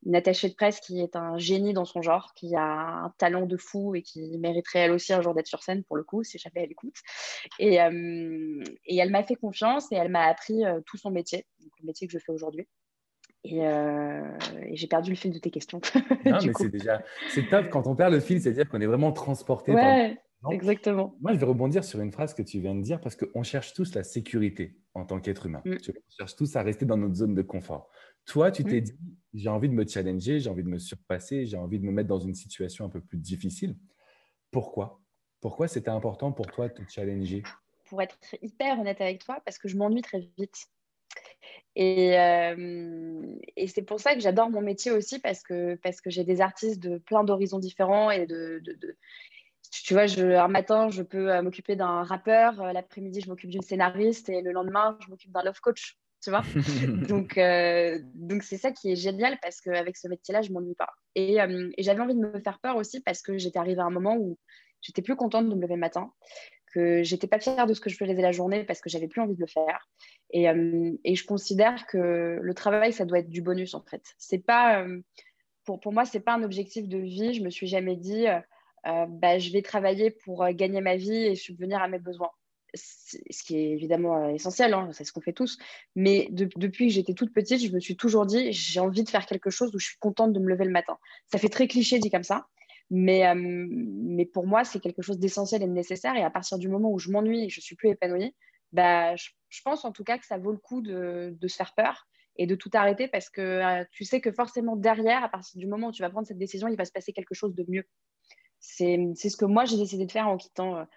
une 0.06 0.16
attachée 0.16 0.50
de 0.50 0.54
presse 0.54 0.80
qui 0.80 1.02
est 1.02 1.16
un 1.16 1.38
génie 1.38 1.74
dans 1.74 1.86
son 1.86 2.02
genre, 2.02 2.34
qui 2.36 2.56
a 2.56 2.64
un 2.64 3.14
talent 3.18 3.46
de 3.46 3.58
fou 3.58 3.96
et 3.96 4.02
qui 4.02 4.38
mériterait 4.38 4.80
elle 4.80 4.92
aussi 4.92 5.14
un 5.14 5.22
jour 5.22 5.34
d'être 5.34 5.48
sur 5.48 5.64
scène 5.64 5.84
pour 5.84 5.96
le 5.96 6.04
coup, 6.04 6.24
si 6.24 6.38
jamais 6.38 6.64
elle 6.64 6.72
écoute. 6.72 6.96
Et, 7.60 7.82
euh, 7.82 8.64
et 8.86 8.98
elle 8.98 9.12
m'a 9.12 9.24
fait 9.24 9.36
confiance 9.36 9.92
et 9.92 9.96
elle 9.96 10.10
m'a 10.10 10.26
appris 10.26 10.66
euh, 10.66 10.82
tout 10.86 10.98
son 10.98 11.12
métier, 11.12 11.46
le 11.82 11.86
métier 11.86 12.08
que 12.08 12.14
je 12.14 12.20
fais 12.20 12.32
aujourd'hui. 12.32 12.68
Et, 13.46 13.68
euh, 13.68 14.38
et 14.62 14.76
j'ai 14.76 14.88
perdu 14.88 15.10
le 15.10 15.18
fil 15.18 15.32
de 15.32 15.40
tes 15.40 15.52
questions. 15.52 15.82
non, 16.26 16.38
mais 16.46 16.54
c'est 16.58 16.70
déjà 16.70 17.04
c'est 17.30 17.50
top 17.50 17.70
quand 17.70 17.88
on 17.88 17.96
perd 17.96 18.14
le 18.14 18.22
fil, 18.22 18.42
c'est-à-dire 18.42 18.70
qu'on 18.70 18.80
est 18.80 18.86
vraiment 18.86 19.12
transporté. 19.12 19.74
Ouais, 19.74 20.18
exactement. 20.52 21.16
Moi, 21.22 21.34
je 21.34 21.40
vais 21.40 21.46
rebondir 21.46 21.84
sur 21.84 22.02
une 22.02 22.12
phrase 22.12 22.34
que 22.34 22.42
tu 22.42 22.60
viens 22.60 22.76
de 22.76 22.82
dire 22.82 23.00
parce 23.02 23.16
qu'on 23.16 23.44
cherche 23.44 23.74
tous 23.74 23.94
la 23.96 24.04
sécurité 24.04 24.78
en 24.94 25.06
tant 25.06 25.20
qu'être 25.20 25.46
humain. 25.46 25.62
Mm. 25.66 25.78
On 25.90 26.12
cherche 26.18 26.36
tous 26.36 26.56
à 26.56 26.62
rester 26.62 26.86
dans 26.86 26.98
notre 26.98 27.16
zone 27.16 27.36
de 27.36 27.42
confort. 27.42 27.90
Toi, 28.26 28.52
tu 28.52 28.64
t'es 28.64 28.82
mm. 28.82 28.84
dit, 28.84 28.94
j'ai 29.34 29.50
envie 29.50 29.70
de 29.70 29.74
me 29.74 29.88
challenger, 29.88 30.40
j'ai 30.40 30.50
envie 30.50 30.64
de 30.64 30.70
me 30.70 30.80
surpasser, 30.80 31.46
j'ai 31.46 31.58
envie 31.58 31.80
de 31.80 31.86
me 31.86 31.92
mettre 31.92 32.10
dans 32.10 32.20
une 32.20 32.36
situation 32.36 32.86
un 32.86 32.90
peu 32.90 33.02
plus 33.02 33.18
difficile. 33.18 33.76
Pourquoi? 34.52 35.02
Pourquoi 35.42 35.68
c'était 35.68 35.90
important 35.90 36.32
pour 36.32 36.48
toi 36.48 36.70
de 36.70 36.74
te 36.74 36.90
challenger? 36.90 37.44
Pour 37.86 38.02
être 38.02 38.18
hyper 38.42 38.80
honnête 38.80 39.02
avec 39.02 39.24
toi, 39.24 39.42
parce 39.46 39.58
que 39.58 39.68
je 39.68 39.78
m'ennuie 39.78 40.02
très 40.02 40.30
vite. 40.38 40.68
Et, 41.76 42.18
euh, 42.20 43.36
et 43.56 43.68
c'est 43.68 43.82
pour 43.82 44.00
ça 44.00 44.14
que 44.14 44.22
j'adore 44.22 44.50
mon 44.50 44.62
métier 44.62 44.92
aussi, 44.92 45.20
parce 45.20 45.44
que, 45.44 45.76
parce 45.76 46.02
que 46.02 46.10
j'ai 46.10 46.24
des 46.24 46.40
artistes 46.40 46.82
de 46.82 46.98
plein 46.98 47.24
d'horizons 47.24 47.60
différents 47.60 48.12
et 48.12 48.26
de, 48.26 48.62
de, 48.64 48.96
tu 49.82 49.94
vois, 49.94 50.06
je, 50.06 50.36
un 50.36 50.48
matin, 50.48 50.90
je 50.90 51.02
peux 51.02 51.32
euh, 51.32 51.42
m'occuper 51.42 51.76
d'un 51.76 52.04
rappeur, 52.04 52.62
euh, 52.62 52.74
l'après-midi, 52.74 53.22
je 53.22 53.30
m'occupe 53.30 53.50
d'une 53.50 53.62
scénariste 53.62 54.30
et 54.30 54.42
le 54.42 54.52
lendemain, 54.52 54.98
je 55.04 55.10
m'occupe 55.10 55.32
d'un 55.32 55.42
love 55.42 55.60
coach 55.62 55.98
tu 56.24 56.30
vois. 56.30 56.44
donc, 57.08 57.38
euh, 57.38 58.00
donc 58.14 58.44
c'est 58.44 58.58
ça 58.58 58.72
qui 58.72 58.92
est 58.92 58.96
génial 58.96 59.38
parce 59.42 59.60
qu'avec 59.60 59.98
ce 59.98 60.08
métier-là, 60.08 60.42
je 60.42 60.52
m'ennuie 60.52 60.76
pas. 60.76 60.90
Euh, 61.18 61.70
et, 61.78 61.84
j'avais 61.84 62.00
envie 62.00 62.16
de 62.16 62.20
me 62.20 62.40
faire 62.40 62.60
peur 62.60 62.78
aussi 62.78 63.02
parce 63.02 63.22
que 63.22 63.38
j'étais 63.38 63.60
arrivée 63.60 63.82
à 63.82 63.86
un 63.86 63.90
moment 63.90 64.16
où 64.16 64.38
j'étais 64.82 65.02
plus 65.02 65.16
contente 65.16 65.50
de 65.50 65.56
me 65.56 65.62
lever 65.62 65.76
le 65.76 65.82
matin, 65.82 66.12
que 66.74 67.04
j'étais 67.04 67.28
pas 67.28 67.40
fière 67.40 67.68
de 67.68 67.74
ce 67.74 67.82
que 67.82 67.90
je 67.90 67.98
faisais 67.98 68.14
la 68.14 68.32
journée 68.32 68.64
parce 68.64 68.80
que 68.80 68.90
j'avais 68.90 69.08
plus 69.08 69.22
envie 69.22 69.36
de 69.36 69.42
le 69.42 69.48
faire. 69.48 69.90
Et, 70.32 70.50
euh, 70.50 70.92
et, 71.04 71.16
je 71.16 71.26
considère 71.26 71.86
que 71.88 72.40
le 72.42 72.54
travail, 72.54 72.94
ça 72.94 73.06
doit 73.06 73.20
être 73.20 73.30
du 73.30 73.42
bonus 73.42 73.74
en 73.74 73.82
fait. 73.82 74.04
C'est 74.18 74.44
pas, 74.44 74.86
pour, 75.66 75.80
pour 75.82 75.92
moi, 75.92 76.06
c'est 76.06 76.22
pas 76.22 76.34
un 76.34 76.44
objectif 76.44 76.88
de 76.88 76.98
vie. 76.98 77.34
Je 77.34 77.44
me 77.44 77.50
suis 77.50 77.68
jamais 77.68 77.98
dit, 77.98 78.26
bah, 78.84 79.40
je 79.40 79.52
vais 79.52 79.62
travailler 79.62 80.12
pour 80.12 80.48
gagner 80.50 80.82
ma 80.82 80.96
vie 80.96 81.26
et 81.26 81.36
subvenir 81.36 81.82
à 81.82 81.88
mes 81.88 82.00
besoins 82.00 82.32
ce 82.76 83.44
qui 83.44 83.58
est 83.58 83.72
évidemment 83.72 84.24
euh, 84.24 84.30
essentiel, 84.30 84.74
hein, 84.74 84.90
c'est 84.92 85.04
ce 85.04 85.12
qu'on 85.12 85.22
fait 85.22 85.34
tous. 85.34 85.58
Mais 85.96 86.28
depuis 86.32 86.88
que 86.88 86.94
j'étais 86.94 87.14
toute 87.14 87.34
petite, 87.34 87.62
je 87.62 87.72
me 87.72 87.80
suis 87.80 87.96
toujours 87.96 88.26
dit, 88.26 88.52
j'ai 88.52 88.80
envie 88.80 89.04
de 89.04 89.10
faire 89.10 89.26
quelque 89.26 89.50
chose 89.50 89.74
où 89.76 89.80
je 89.80 89.88
suis 89.88 89.98
contente 90.00 90.34
de 90.34 90.40
me 90.40 90.50
lever 90.50 90.66
le 90.66 90.72
matin. 90.72 90.98
Ça 91.32 91.38
fait 91.38 91.50
très 91.50 91.68
cliché 91.68 92.00
dit 92.00 92.10
comme 92.10 92.24
ça, 92.24 92.48
mais, 92.90 93.28
euh, 93.28 94.26
pour 94.34 94.48
moi, 94.48 94.64
c'est 94.64 94.80
quelque 94.80 95.02
chose 95.02 95.20
d'essentiel 95.20 95.64
et 95.64 95.68
de 95.68 95.72
nécessaire. 95.72 96.16
Et 96.16 96.24
à 96.24 96.30
partir 96.30 96.58
du 96.58 96.68
moment 96.68 96.92
où 96.92 97.00
je 97.00 97.12
m'ennuie 97.12 97.44
et 97.44 97.48
que 97.48 97.54
je 97.54 97.62
suis 97.62 97.76
plus 97.76 97.90
épanouie, 97.90 98.36
bah, 98.72 99.16
je, 99.16 99.30
pense 99.64 99.86
en 99.86 99.92
tout 99.92 100.04
cas 100.04 100.18
que 100.18 100.26
ça 100.26 100.38
vaut 100.38 100.52
le 100.52 100.58
coup 100.58 100.82
de, 100.82 101.36
se 101.48 101.56
faire 101.56 101.74
peur 101.76 102.08
et 102.38 102.48
de 102.48 102.56
tout 102.56 102.72
arrêter 102.74 103.08
parce 103.08 103.30
que 103.30 103.42
euh, 103.42 103.86
tu 103.92 104.04
sais 104.06 104.20
que 104.20 104.32
forcément 104.32 104.76
derrière, 104.76 105.24
à 105.24 105.30
partir 105.30 105.60
du 105.60 105.68
moment 105.68 105.90
où 105.90 105.92
tu 105.92 106.02
vas 106.02 106.10
prendre 106.10 106.26
cette 106.26 106.40
décision, 106.40 106.68
il 106.68 106.76
va 106.76 106.86
se 106.86 106.92
passer 106.92 107.14
quelque 107.14 107.36
chose 107.36 107.54
de 107.54 107.64
mieux. 107.68 107.86
C'est 108.66 109.14
ce 109.16 109.38
que 109.38 109.46
moi 109.46 109.66
j'ai 109.66 109.78
décidé 109.78 110.06
de 110.06 110.12
faire 110.12 110.28
en 110.28 110.38
quittant, 110.38 110.88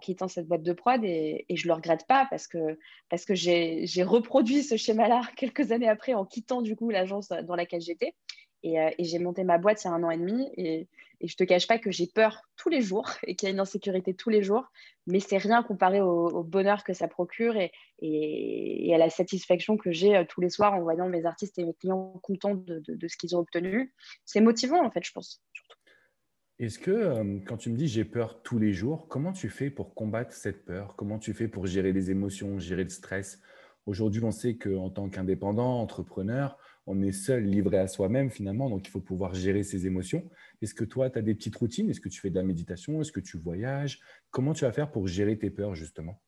quittant 0.00 0.28
cette 0.28 0.46
boîte 0.46 0.62
de 0.62 0.72
prod 0.72 1.02
et, 1.02 1.46
je 1.48 1.64
ne 1.64 1.68
le 1.68 1.74
regrette 1.74 2.06
pas 2.06 2.26
parce 2.30 2.46
que, 2.46 2.78
parce 3.08 3.24
que 3.24 3.34
j'ai 3.34 4.02
reproduit 4.02 4.62
ce 4.62 4.76
schéma-là 4.76 5.22
quelques 5.36 5.72
années 5.72 5.88
après 5.88 6.14
en 6.14 6.24
quittant 6.24 6.62
du 6.62 6.76
coup 6.76 6.90
l'agence 6.90 7.28
dans 7.28 7.56
laquelle 7.56 7.80
j'étais. 7.80 8.14
Et, 8.64 8.80
euh, 8.80 8.90
et 8.98 9.04
j'ai 9.04 9.20
monté 9.20 9.44
ma 9.44 9.56
boîte 9.56 9.84
il 9.84 9.86
y 9.86 9.90
a 9.90 9.94
un 9.94 10.02
an 10.02 10.10
et 10.10 10.18
demi 10.18 10.50
et, 10.56 10.88
et 11.20 11.28
je 11.28 11.34
ne 11.34 11.36
te 11.36 11.44
cache 11.44 11.66
pas 11.66 11.78
que 11.78 11.90
j'ai 11.90 12.06
peur 12.06 12.42
tous 12.56 12.68
les 12.68 12.80
jours 12.80 13.08
et 13.26 13.34
qu'il 13.34 13.48
y 13.48 13.50
a 13.50 13.52
une 13.52 13.60
insécurité 13.60 14.14
tous 14.14 14.30
les 14.30 14.42
jours, 14.42 14.70
mais 15.06 15.20
c'est 15.20 15.38
rien 15.38 15.62
comparé 15.62 16.00
au, 16.00 16.42
bonheur 16.42 16.84
que 16.84 16.92
ça 16.92 17.08
procure 17.08 17.56
et, 17.56 18.92
à 18.94 18.98
la 18.98 19.10
satisfaction 19.10 19.76
que 19.76 19.92
j'ai 19.92 20.16
euh, 20.16 20.24
tous 20.28 20.40
les 20.40 20.50
soirs 20.50 20.74
en 20.74 20.80
voyant 20.80 21.08
mes 21.08 21.24
artistes 21.24 21.58
et 21.58 21.64
mes 21.64 21.74
clients 21.74 22.18
contents 22.22 22.54
de, 22.54 23.08
ce 23.08 23.16
qu'ils 23.16 23.36
ont 23.36 23.40
obtenu. 23.40 23.92
C'est 24.24 24.40
motivant 24.40 24.84
en 24.84 24.90
fait, 24.90 25.04
je 25.04 25.12
pense. 25.12 25.42
Est-ce 26.58 26.80
que 26.80 27.38
quand 27.46 27.56
tu 27.56 27.70
me 27.70 27.76
dis 27.76 27.86
j'ai 27.86 28.04
peur 28.04 28.42
tous 28.42 28.58
les 28.58 28.72
jours, 28.72 29.06
comment 29.06 29.32
tu 29.32 29.48
fais 29.48 29.70
pour 29.70 29.94
combattre 29.94 30.32
cette 30.32 30.64
peur? 30.64 30.96
Comment 30.96 31.20
tu 31.20 31.32
fais 31.32 31.46
pour 31.46 31.66
gérer 31.66 31.92
les 31.92 32.10
émotions, 32.10 32.58
gérer 32.58 32.82
le 32.82 32.90
stress? 32.90 33.40
Aujourd'hui, 33.86 34.24
on 34.24 34.32
sait 34.32 34.56
qu'en 34.56 34.90
tant 34.90 35.08
qu'indépendant, 35.08 35.80
entrepreneur, 35.80 36.58
on 36.86 37.00
est 37.00 37.12
seul, 37.12 37.44
livré 37.44 37.78
à 37.78 37.86
soi-même 37.86 38.28
finalement, 38.28 38.68
donc 38.68 38.88
il 38.88 38.90
faut 38.90 39.00
pouvoir 39.00 39.34
gérer 39.34 39.62
ses 39.62 39.86
émotions. 39.86 40.28
Est-ce 40.60 40.74
que 40.74 40.84
toi, 40.84 41.08
tu 41.10 41.18
as 41.20 41.22
des 41.22 41.34
petites 41.34 41.54
routines? 41.54 41.90
Est-ce 41.90 42.00
que 42.00 42.08
tu 42.08 42.20
fais 42.20 42.30
de 42.30 42.34
la 42.34 42.42
méditation? 42.42 43.00
Est-ce 43.00 43.12
que 43.12 43.20
tu 43.20 43.38
voyages? 43.38 44.00
Comment 44.30 44.52
tu 44.52 44.64
vas 44.64 44.72
faire 44.72 44.90
pour 44.90 45.06
gérer 45.06 45.38
tes 45.38 45.50
peurs 45.50 45.76
justement? 45.76 46.20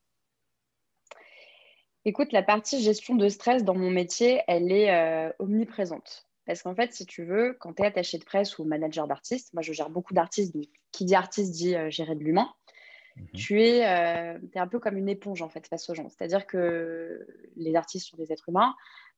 Écoute, 2.05 2.31
la 2.31 2.41
partie 2.41 2.81
gestion 2.81 3.15
de 3.15 3.27
stress 3.27 3.65
dans 3.65 3.75
mon 3.75 3.91
métier, 3.91 4.41
elle 4.47 4.71
est 4.71 5.33
omniprésente. 5.39 6.25
Parce 6.51 6.63
qu'en 6.63 6.75
fait, 6.75 6.91
si 6.91 7.05
tu 7.05 7.23
veux, 7.23 7.55
quand 7.61 7.73
tu 7.73 7.83
es 7.83 7.85
attaché 7.85 8.17
de 8.17 8.25
presse 8.25 8.59
ou 8.59 8.65
manager 8.65 9.07
d'artiste, 9.07 9.53
moi 9.53 9.61
je 9.61 9.71
gère 9.71 9.89
beaucoup 9.89 10.13
d'artistes, 10.13 10.53
donc 10.53 10.65
qui 10.91 11.05
dit 11.05 11.15
artiste 11.15 11.53
dit 11.53 11.77
euh, 11.77 11.89
gérer 11.89 12.13
de 12.13 12.23
l'humain. 12.25 12.49
mhm. 13.15 13.27
tu 13.33 13.61
es, 13.61 13.77
es, 13.77 14.59
un 14.59 14.67
peu 14.67 14.79
comme 14.79 14.97
une 14.97 15.07
éponge 15.07 15.41
en 15.41 15.47
fait 15.47 15.65
face 15.65 15.89
aux 15.89 15.95
gens. 15.95 16.09
C'est-à-dire 16.09 16.45
que 16.45 17.25
les 17.55 17.75
artistes 17.75 18.09
sont 18.09 18.17
des 18.17 18.33
êtres 18.33 18.49
humains. 18.49 18.75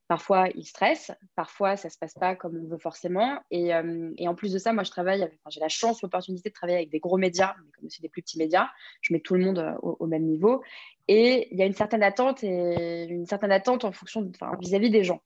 Parfois, 0.07 0.47
ils 0.53 0.65
stressent, 0.65 1.11
parfois, 1.35 1.75
ça 1.75 1.87
ne 1.87 1.91
se 1.91 1.97
passe 1.97 2.13
pas 2.13 2.35
comme 2.35 2.55
on 2.55 2.67
veut 2.67 2.77
forcément. 2.77 3.39
Et, 3.49 3.73
en 3.73 4.35
plus 4.35 4.53
de 4.53 4.59
ça, 4.59 4.71
moi, 4.73 4.83
je 4.83 4.91
travaille, 4.91 5.27
j'ai 5.49 5.59
la 5.59 5.69
chance, 5.69 6.03
l'opportunité 6.03 6.49
de 6.49 6.53
travailler 6.53 6.77
avec 6.77 6.89
des 6.89 6.99
gros 6.99 7.17
médias, 7.17 7.55
mais 7.57 7.71
comme 7.71 7.85
aussi 7.85 8.01
des 8.01 8.09
plus 8.09 8.21
petits 8.21 8.37
médias. 8.37 8.67
Je 9.01 9.13
mets 9.13 9.21
tout 9.21 9.33
le 9.33 9.43
monde 9.43 9.75
au, 9.81 10.05
même 10.05 10.25
niveau. 10.25 10.61
Et 11.07 11.47
il 11.51 11.57
y 11.57 11.63
a 11.63 11.65
une 11.65 11.73
certaine 11.73 12.03
attente 12.03 12.43
et 12.43 13.05
une 13.09 13.25
certaine 13.25 13.51
attente 13.51 13.85
en 13.85 13.91
fonction, 13.91 14.29
vis-à-vis 14.59 14.91
des 14.91 15.03
gens. 15.03 15.21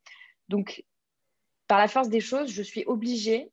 Donc, 0.48 0.86
par 1.68 1.80
la 1.80 1.88
force 1.88 2.10
des 2.10 2.22
choses, 2.22 2.50
je 2.50 2.62
suis 2.64 2.84
obligée 2.86 3.52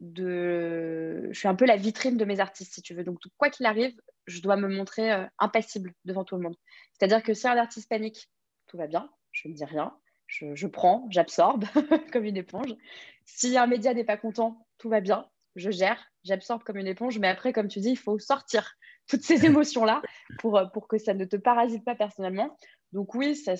de. 0.00 1.28
Je 1.30 1.38
suis 1.38 1.48
un 1.48 1.54
peu 1.54 1.66
la 1.66 1.76
vitrine 1.76 2.16
de 2.16 2.24
mes 2.24 2.40
artistes, 2.40 2.74
si 2.74 2.82
tu 2.82 2.94
veux. 2.94 3.04
Donc, 3.04 3.18
quoi 3.36 3.50
qu'il 3.50 3.66
arrive, 3.66 3.94
je 4.26 4.40
dois 4.40 4.56
me 4.56 4.68
montrer 4.68 5.12
euh, 5.12 5.26
impassible 5.38 5.92
devant 6.04 6.24
tout 6.24 6.36
le 6.36 6.42
monde. 6.42 6.56
C'est-à-dire 6.92 7.22
que 7.22 7.34
si 7.34 7.46
un 7.46 7.56
artiste 7.56 7.88
panique, 7.88 8.30
tout 8.66 8.76
va 8.76 8.86
bien, 8.86 9.10
je 9.32 9.48
ne 9.48 9.54
dis 9.54 9.64
rien. 9.64 9.94
Je, 10.26 10.66
prends, 10.66 11.06
j'absorbe 11.10 11.64
comme 12.12 12.24
une 12.24 12.36
éponge. 12.36 12.74
Si 13.24 13.56
un 13.56 13.66
média 13.66 13.94
n'est 13.94 14.04
pas 14.04 14.16
content, 14.16 14.66
tout 14.78 14.88
va 14.88 15.00
bien, 15.00 15.28
je 15.54 15.70
gère, 15.70 16.10
j'absorbe 16.24 16.64
comme 16.64 16.78
une 16.78 16.88
éponge. 16.88 17.18
Mais 17.20 17.28
après, 17.28 17.52
comme 17.52 17.68
tu 17.68 17.78
dis, 17.78 17.90
il 17.90 17.98
faut 17.98 18.18
sortir 18.18 18.76
toutes 19.08 19.22
ces 19.22 19.44
émotions-là 19.46 20.02
pour, 20.38 20.60
pour 20.72 20.88
que 20.88 20.98
ça 20.98 21.14
ne 21.14 21.24
te 21.24 21.36
parasite 21.36 21.84
pas 21.84 21.94
personnellement. 21.94 22.56
Donc 22.94 23.14
oui, 23.14 23.34
ça, 23.34 23.54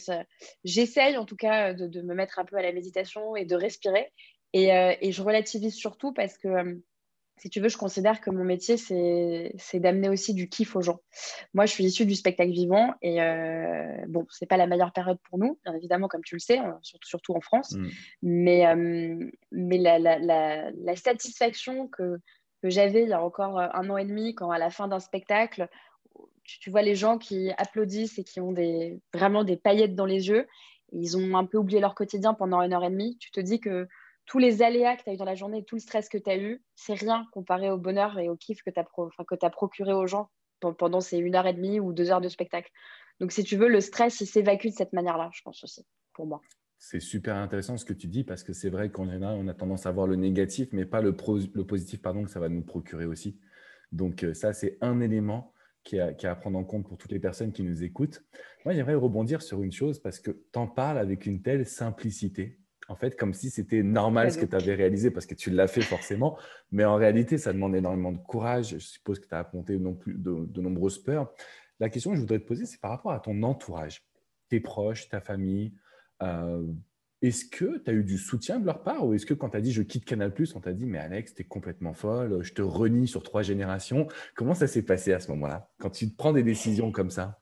j'essaye 0.62 1.16
en 1.16 1.24
tout 1.24 1.36
cas 1.36 1.74
de, 1.74 2.02
me 2.02 2.14
mettre 2.14 2.38
un 2.38 2.44
peu 2.44 2.56
à 2.56 2.62
la 2.62 2.72
méditation 2.72 3.34
et 3.36 3.44
de 3.44 3.56
respirer. 3.56 4.12
Et, 4.52 4.72
euh, 4.72 4.94
je 5.02 5.22
relativise 5.22 5.74
surtout 5.74 6.12
parce 6.12 6.38
que, 6.38 6.46
euh, 6.46 6.74
si 7.38 7.50
tu 7.50 7.58
veux, 7.58 7.68
je 7.68 7.76
considère 7.76 8.20
que 8.20 8.30
mon 8.30 8.44
métier, 8.44 8.76
c'est 8.76 9.80
d'amener 9.80 10.08
aussi 10.08 10.34
du 10.34 10.48
kiff 10.48 10.76
aux 10.76 10.82
gens. 10.82 11.00
Moi, 11.52 11.66
je 11.66 11.72
suis 11.72 11.84
issue 11.84 12.06
du 12.06 12.14
spectacle 12.14 12.52
vivant 12.52 12.94
et 13.02 13.20
euh, 13.20 14.04
bon, 14.06 14.24
c'est 14.30 14.46
pas 14.46 14.56
la 14.56 14.68
meilleure 14.68 14.92
période 14.92 15.18
pour 15.28 15.38
nous, 15.38 15.58
bien 15.64 15.74
évidemment, 15.74 16.06
comme 16.06 16.22
tu 16.22 16.36
le 16.36 16.38
sais, 16.38 16.60
surtout, 17.02 17.34
en 17.34 17.40
France. 17.40 17.72
Mm. 17.72 17.88
Mais, 18.22 18.76
mais 19.50 19.78
la, 19.78 19.98
la, 19.98 20.96
satisfaction 20.96 21.88
que, 21.88 22.18
j'avais 22.70 23.02
il 23.02 23.08
y 23.08 23.12
a 23.12 23.22
encore 23.22 23.58
un 23.58 23.90
an 23.90 23.96
et 23.96 24.04
demi, 24.04 24.34
quand 24.34 24.50
à 24.50 24.58
la 24.58 24.70
fin 24.70 24.88
d'un 24.88 25.00
spectacle, 25.00 25.68
tu, 26.44 26.70
vois 26.70 26.82
les 26.82 26.94
gens 26.94 27.18
qui 27.18 27.50
applaudissent 27.56 28.18
et 28.18 28.24
qui 28.24 28.40
ont 28.40 28.52
des, 28.52 29.00
vraiment 29.12 29.44
des 29.44 29.56
paillettes 29.56 29.94
dans 29.94 30.06
les 30.06 30.28
yeux. 30.28 30.46
Ils 30.92 31.16
ont 31.16 31.36
un 31.36 31.44
peu 31.44 31.58
oublié 31.58 31.80
leur 31.80 31.94
quotidien 31.94 32.34
pendant 32.34 32.60
une 32.62 32.72
heure 32.72 32.84
et 32.84 32.90
demie. 32.90 33.16
Tu 33.18 33.30
te 33.30 33.40
dis 33.40 33.60
que 33.60 33.88
tous 34.26 34.38
les 34.38 34.62
aléas 34.62 34.96
que 34.96 35.02
tu 35.02 35.10
as 35.10 35.14
eu 35.14 35.16
dans 35.16 35.24
la 35.24 35.34
journée, 35.34 35.64
tout 35.64 35.76
le 35.76 35.80
stress 35.80 36.08
que 36.08 36.18
tu 36.18 36.30
as 36.30 36.36
eu, 36.36 36.62
c'est 36.74 36.94
rien 36.94 37.26
comparé 37.32 37.70
au 37.70 37.78
bonheur 37.78 38.18
et 38.18 38.28
au 38.28 38.36
kiff 38.36 38.62
que 38.62 38.70
tu 38.70 38.80
as, 38.80 39.46
as 39.46 39.50
procuré 39.50 39.92
aux 39.92 40.06
gens 40.06 40.30
pendant 40.60 41.00
ces 41.00 41.18
une 41.18 41.34
heure 41.34 41.46
et 41.46 41.52
demie 41.52 41.80
ou 41.80 41.92
deux 41.92 42.10
heures 42.10 42.20
de 42.20 42.28
spectacle. 42.28 42.70
Donc, 43.20 43.32
si 43.32 43.44
tu 43.44 43.56
veux, 43.56 43.68
le 43.68 43.80
stress, 43.80 44.20
il 44.20 44.26
s'évacue 44.26 44.68
de 44.68 44.72
cette 44.72 44.92
manière-là, 44.92 45.30
je 45.32 45.42
pense 45.42 45.62
aussi, 45.62 45.86
pour 46.14 46.26
moi. 46.26 46.40
C'est 46.78 47.00
super 47.00 47.36
intéressant 47.36 47.76
ce 47.76 47.84
que 47.84 47.92
tu 47.92 48.08
dis 48.08 48.24
parce 48.24 48.42
que 48.42 48.52
c'est 48.52 48.70
vrai 48.70 48.90
qu'en 48.90 49.08
général, 49.10 49.36
on 49.38 49.48
a 49.48 49.54
tendance 49.54 49.86
à 49.86 49.92
voir 49.92 50.06
le 50.06 50.16
négatif, 50.16 50.68
mais 50.72 50.84
pas 50.84 51.00
le, 51.00 51.10
le 51.54 51.64
positif 51.64 52.02
pardon, 52.02 52.24
que 52.24 52.30
ça 52.30 52.40
va 52.40 52.48
nous 52.48 52.62
procurer 52.62 53.06
aussi. 53.06 53.38
Donc, 53.92 54.24
euh, 54.24 54.34
ça, 54.34 54.52
c'est 54.52 54.76
un 54.80 55.00
élément 55.00 55.54
qui 55.84 56.00
a, 56.00 56.14
à 56.22 56.34
prendre 56.34 56.58
en 56.58 56.64
compte 56.64 56.88
pour 56.88 56.98
toutes 56.98 57.12
les 57.12 57.20
personnes 57.20 57.52
qui 57.52 57.62
nous 57.62 57.84
écoutent. 57.84 58.24
Moi, 58.64 58.74
j'aimerais 58.74 58.94
rebondir 58.94 59.42
sur 59.42 59.62
une 59.62 59.72
chose 59.72 60.00
parce 60.00 60.18
que 60.18 60.30
tu 60.30 60.58
en 60.58 60.66
parles 60.66 60.98
avec 60.98 61.26
une 61.26 61.42
telle 61.42 61.66
simplicité. 61.66 62.58
En 62.88 62.96
fait, 62.96 63.16
comme 63.16 63.32
si 63.32 63.50
c'était 63.50 63.82
normal 63.82 64.30
ce 64.32 64.38
que 64.38 64.44
tu 64.44 64.56
avais 64.56 64.74
réalisé 64.74 65.10
parce 65.10 65.26
que 65.26 65.34
tu 65.34 65.50
l'as 65.50 65.68
fait 65.68 65.82
forcément. 65.82 66.36
Mais 66.70 66.84
en 66.84 66.96
réalité, 66.96 67.38
ça 67.38 67.52
demande 67.52 67.74
énormément 67.76 68.12
de 68.12 68.18
courage. 68.18 68.70
Je 68.70 68.78
suppose 68.78 69.20
que 69.20 69.26
tu 69.26 69.34
as 69.34 69.40
affronté 69.40 69.78
non 69.78 69.94
plus 69.94 70.14
de, 70.14 70.60
nombreuses 70.60 70.98
peurs. 70.98 71.32
La 71.80 71.88
question 71.88 72.10
que 72.10 72.16
je 72.16 72.20
voudrais 72.20 72.40
te 72.40 72.46
poser, 72.46 72.66
c'est 72.66 72.80
par 72.80 72.90
rapport 72.90 73.12
à 73.12 73.20
ton 73.20 73.42
entourage, 73.42 74.02
tes 74.48 74.60
proches, 74.60 75.08
ta 75.08 75.20
famille. 75.20 75.74
Euh, 76.24 76.62
est-ce 77.22 77.46
que 77.46 77.78
tu 77.78 77.90
as 77.90 77.94
eu 77.94 78.04
du 78.04 78.18
soutien 78.18 78.58
de 78.58 78.66
leur 78.66 78.82
part 78.82 79.06
ou 79.06 79.14
est-ce 79.14 79.24
que 79.24 79.32
quand 79.32 79.50
tu 79.50 79.56
as 79.56 79.60
dit 79.60 79.72
je 79.72 79.82
quitte 79.82 80.04
Canal, 80.04 80.34
on 80.54 80.60
t'a 80.60 80.72
dit 80.72 80.84
mais 80.84 80.98
Alex, 80.98 81.34
tu 81.34 81.42
es 81.42 81.44
complètement 81.44 81.94
folle, 81.94 82.42
je 82.42 82.52
te 82.52 82.60
renie 82.60 83.08
sur 83.08 83.22
trois 83.22 83.42
générations 83.42 84.08
Comment 84.34 84.54
ça 84.54 84.66
s'est 84.66 84.82
passé 84.82 85.12
à 85.12 85.20
ce 85.20 85.30
moment-là, 85.30 85.70
quand 85.78 85.90
tu 85.90 86.10
prends 86.10 86.32
des 86.32 86.42
décisions 86.42 86.92
comme 86.92 87.10
ça? 87.10 87.40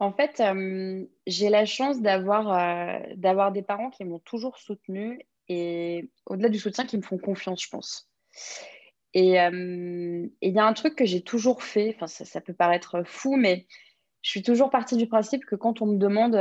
En 0.00 0.12
fait, 0.12 0.40
euh, 0.40 1.04
j'ai 1.26 1.48
la 1.48 1.64
chance 1.64 2.00
d'avoir 2.00 2.52
euh, 2.52 3.14
d'avoir 3.16 3.52
des 3.52 3.62
parents 3.62 3.90
qui 3.90 4.04
m'ont 4.04 4.20
toujours 4.20 4.58
soutenue 4.58 5.20
et 5.48 6.10
au-delà 6.26 6.48
du 6.48 6.58
soutien, 6.58 6.86
qui 6.86 6.96
me 6.96 7.02
font 7.02 7.18
confiance, 7.18 7.62
je 7.62 7.68
pense. 7.68 8.10
Et 9.14 9.36
il 9.36 10.52
y 10.52 10.58
a 10.58 10.66
un 10.66 10.72
truc 10.74 10.94
que 10.94 11.06
j'ai 11.06 11.22
toujours 11.22 11.62
fait, 11.62 11.96
ça, 12.06 12.24
ça, 12.26 12.40
peut 12.42 12.52
paraître 12.52 13.02
fou, 13.06 13.36
mais 13.36 13.66
je 14.20 14.30
suis 14.30 14.42
toujours 14.42 14.70
partie 14.70 14.96
du 14.96 15.06
principe 15.06 15.46
que 15.46 15.56
quand 15.56 15.80
on 15.80 15.86
me 15.86 15.96
demande 15.96 16.36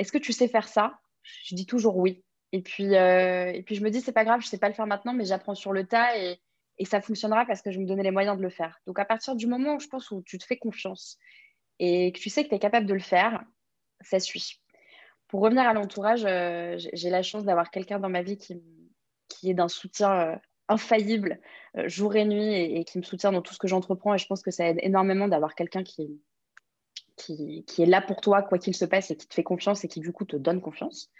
est-ce 0.00 0.12
que 0.12 0.18
tu 0.18 0.32
sais 0.32 0.48
faire 0.48 0.66
ça? 0.66 0.98
Je 1.44 1.54
dis 1.54 1.66
toujours 1.66 1.98
oui. 1.98 2.24
Et 2.52 2.62
puis, 2.62 2.96
euh, 2.96 3.52
et 3.52 3.62
puis 3.62 3.74
je 3.74 3.82
me 3.82 3.90
dis, 3.90 4.00
c'est 4.00 4.12
pas 4.12 4.24
grave, 4.24 4.40
je 4.40 4.48
sais 4.48 4.58
pas 4.58 4.68
le 4.68 4.74
faire 4.74 4.86
maintenant, 4.86 5.12
mais 5.12 5.26
j'apprends 5.26 5.54
sur 5.54 5.72
le 5.72 5.86
tas 5.86 6.16
et, 6.18 6.40
ça 6.86 7.02
fonctionnera 7.02 7.44
parce 7.44 7.60
que 7.60 7.70
je 7.70 7.78
me 7.78 7.84
donnais 7.84 8.02
les 8.02 8.10
moyens 8.10 8.38
de 8.38 8.42
le 8.42 8.48
faire. 8.48 8.80
Donc, 8.86 8.98
à 8.98 9.04
partir 9.04 9.36
du 9.36 9.46
moment 9.46 9.74
où 9.74 9.80
je 9.80 9.86
pense 9.86 10.10
où 10.10 10.22
tu 10.22 10.38
te 10.38 10.46
fais 10.46 10.56
confiance 10.56 11.18
et 11.78 12.10
que 12.12 12.18
tu 12.18 12.30
sais 12.30 12.42
que 12.42 12.48
tu 12.48 12.54
es 12.54 12.58
capable 12.58 12.86
de 12.86 12.94
le 12.94 13.00
faire, 13.00 13.44
ça 14.00 14.18
suit. 14.18 14.62
Pour 15.28 15.42
revenir 15.42 15.64
à 15.64 15.74
l'entourage, 15.74 16.24
euh, 16.24 16.78
j'ai 16.94 17.10
la 17.10 17.22
chance 17.22 17.44
d'avoir 17.44 17.70
quelqu'un 17.70 17.98
dans 17.98 18.08
ma 18.08 18.22
vie 18.22 18.38
qui, 18.38 18.62
qui 19.28 19.50
est 19.50 19.54
d'un 19.54 19.68
soutien 19.68 20.10
euh, 20.10 20.36
infaillible 20.68 21.38
jour 21.84 22.16
et 22.16 22.24
nuit 22.24 22.54
et, 22.54 22.84
qui 22.84 22.96
me 22.96 23.02
soutient 23.02 23.30
dans 23.30 23.42
tout 23.42 23.52
ce 23.52 23.58
que 23.58 23.68
j'entreprends. 23.68 24.14
Et 24.14 24.18
je 24.18 24.26
pense 24.26 24.40
que 24.40 24.50
ça 24.50 24.66
aide 24.66 24.78
énormément 24.80 25.28
d'avoir 25.28 25.54
quelqu'un 25.54 25.84
qui, 27.20 27.64
qui, 27.66 27.82
est 27.82 27.86
là 27.86 28.00
pour 28.00 28.20
toi, 28.20 28.42
quoi 28.42 28.58
qu'il 28.58 28.74
se 28.74 28.84
passe, 28.84 29.10
et 29.10 29.16
qui 29.16 29.28
te 29.28 29.34
fait 29.34 29.42
confiance 29.42 29.84
et 29.84 29.88
qui, 29.88 30.00
du 30.00 30.12
coup, 30.12 30.24
te 30.24 30.36
donne 30.36 30.60
confiance. 30.60 31.10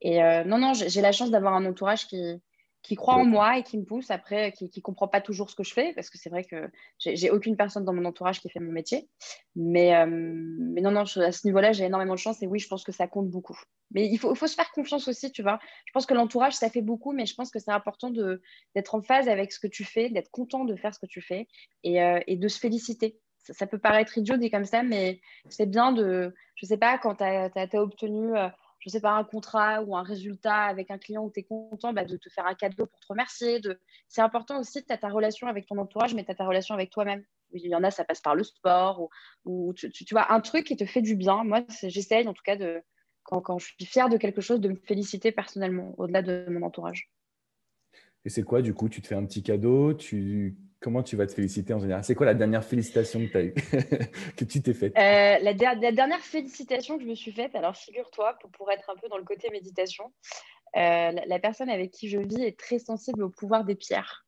Et 0.00 0.22
euh, 0.22 0.44
non, 0.44 0.58
non, 0.58 0.72
j'ai 0.74 1.00
la 1.00 1.12
chance 1.12 1.30
d'avoir 1.30 1.54
un 1.54 1.64
entourage 1.64 2.06
qui, 2.06 2.40
qui 2.86 2.94
croit 2.94 3.14
en 3.14 3.24
moi 3.24 3.58
et 3.58 3.64
qui 3.64 3.78
me 3.78 3.84
pousse, 3.84 4.10
après, 4.12 4.52
qui 4.52 4.70
ne 4.74 4.80
comprend 4.80 5.08
pas 5.08 5.20
toujours 5.20 5.50
ce 5.50 5.56
que 5.56 5.64
je 5.64 5.72
fais, 5.72 5.92
parce 5.94 6.08
que 6.08 6.18
c'est 6.18 6.30
vrai 6.30 6.44
que 6.44 6.70
j'ai 6.98 7.30
aucune 7.30 7.56
personne 7.56 7.84
dans 7.84 7.92
mon 7.92 8.04
entourage 8.04 8.40
qui 8.40 8.48
fait 8.48 8.60
mon 8.60 8.70
métier. 8.70 9.08
Mais, 9.56 9.96
euh, 9.96 10.06
mais 10.06 10.80
non, 10.80 10.92
non, 10.92 11.00
à 11.00 11.32
ce 11.32 11.46
niveau-là, 11.46 11.72
j'ai 11.72 11.84
énormément 11.84 12.14
de 12.14 12.18
chance 12.18 12.42
et 12.42 12.46
oui, 12.46 12.60
je 12.60 12.68
pense 12.68 12.84
que 12.84 12.92
ça 12.92 13.08
compte 13.08 13.28
beaucoup. 13.28 13.58
Mais 13.90 14.06
il 14.06 14.18
faut, 14.18 14.34
faut 14.36 14.46
se 14.46 14.54
faire 14.54 14.70
confiance 14.70 15.08
aussi, 15.08 15.32
tu 15.32 15.42
vois. 15.42 15.58
Je 15.86 15.92
pense 15.92 16.06
que 16.06 16.14
l'entourage, 16.14 16.54
ça 16.54 16.70
fait 16.70 16.82
beaucoup, 16.82 17.12
mais 17.12 17.26
je 17.26 17.34
pense 17.34 17.50
que 17.50 17.58
c'est 17.58 17.72
important 17.72 18.10
d'être 18.10 18.94
en 18.94 19.02
phase 19.02 19.28
avec 19.28 19.52
ce 19.52 19.58
que 19.58 19.66
tu 19.66 19.84
fais, 19.84 20.10
d'être 20.10 20.30
content 20.30 20.64
de 20.64 20.76
faire 20.76 20.94
ce 20.94 21.00
que 21.00 21.06
tu 21.06 21.20
fais 21.20 21.48
et, 21.82 22.02
euh, 22.02 22.20
et 22.28 22.36
de 22.36 22.46
se 22.46 22.60
féliciter 22.60 23.18
ça, 23.52 23.66
peut 23.66 23.78
paraître 23.78 24.18
idiot 24.18 24.36
dit 24.36 24.50
comme 24.50 24.64
ça, 24.64 24.82
mais 24.82 25.20
c'est 25.48 25.66
bien 25.66 25.92
de, 25.92 26.34
je 26.54 26.66
sais 26.66 26.76
pas, 26.76 26.98
quand 26.98 27.16
tu 27.16 27.24
as, 27.24 27.80
obtenu, 27.80 28.36
euh, 28.36 28.48
je 28.80 28.90
sais 28.90 29.00
pas, 29.00 29.12
un 29.12 29.24
contrat 29.24 29.82
ou 29.82 29.96
un 29.96 30.02
résultat 30.02 30.64
avec 30.64 30.90
un 30.90 30.98
client 30.98 31.24
où 31.24 31.30
tu 31.30 31.40
es 31.40 31.42
content, 31.44 31.92
bah, 31.92 32.04
de 32.04 32.16
te 32.16 32.28
faire 32.28 32.46
un 32.46 32.54
cadeau 32.54 32.86
pour 32.86 33.00
te 33.00 33.06
remercier. 33.08 33.60
C'est 34.08 34.20
important 34.20 34.60
aussi, 34.60 34.84
tu 34.84 34.92
as 34.92 34.98
ta 34.98 35.08
relation 35.08 35.46
avec 35.46 35.66
ton 35.66 35.78
entourage, 35.78 36.14
mais 36.14 36.24
tu 36.24 36.30
as 36.30 36.34
ta 36.34 36.46
relation 36.46 36.74
avec 36.74 36.90
toi-même. 36.90 37.24
Il 37.52 37.66
y 37.66 37.74
en 37.74 37.84
a, 37.84 37.90
ça 37.90 38.04
passe 38.04 38.20
par 38.20 38.34
le 38.34 38.44
sport, 38.44 39.08
ou, 39.44 39.72
tu, 39.74 39.90
vois, 40.10 40.32
un 40.32 40.40
truc 40.40 40.66
qui 40.66 40.76
te 40.76 40.84
fait 40.84 41.02
du 41.02 41.16
bien. 41.16 41.44
Moi, 41.44 41.62
j'essaye 41.82 42.26
en 42.26 42.34
tout 42.34 42.42
cas, 42.44 42.56
de, 42.56 42.82
quand, 43.22 43.40
quand 43.40 43.58
je 43.58 43.66
suis 43.66 43.86
fière 43.86 44.08
de 44.08 44.16
quelque 44.16 44.40
chose, 44.40 44.60
de 44.60 44.70
me 44.70 44.76
féliciter 44.76 45.32
personnellement, 45.32 45.94
au-delà 45.98 46.22
de 46.22 46.46
mon 46.50 46.62
entourage. 46.62 47.10
Et 48.24 48.28
c'est 48.28 48.42
quoi, 48.42 48.60
du 48.60 48.74
coup 48.74 48.88
Tu 48.88 49.00
te 49.00 49.06
fais 49.06 49.14
un 49.14 49.24
petit 49.24 49.42
cadeau 49.44 49.94
tu 49.94 50.56
comment 50.86 51.02
tu 51.02 51.16
vas 51.16 51.26
te 51.26 51.32
féliciter 51.32 51.74
en 51.74 51.80
général? 51.80 52.04
C'est 52.04 52.14
quoi 52.14 52.26
la 52.26 52.34
dernière 52.34 52.64
félicitation 52.64 53.18
que 53.26 53.32
tu 53.32 53.38
as 53.38 53.42
que 54.36 54.44
tu 54.44 54.62
t'es 54.62 54.72
faite? 54.72 54.96
Euh, 54.96 55.36
la, 55.40 55.52
dernière 55.52 56.20
félicitation 56.20 56.96
que 56.96 57.02
je 57.02 57.08
me 57.08 57.16
suis 57.16 57.32
faite, 57.32 57.56
alors 57.56 57.74
figure-toi, 57.76 58.38
pour, 58.52 58.70
être 58.70 58.88
un 58.88 58.94
peu 58.94 59.08
dans 59.08 59.18
le 59.18 59.24
côté 59.24 59.50
méditation, 59.50 60.12
euh, 60.76 61.10
la, 61.26 61.38
personne 61.40 61.70
avec 61.70 61.90
qui 61.90 62.08
je 62.08 62.20
vis 62.20 62.40
est 62.40 62.56
très 62.56 62.78
sensible 62.78 63.24
au 63.24 63.30
pouvoir 63.30 63.64
des 63.64 63.74
pierres. 63.74 64.26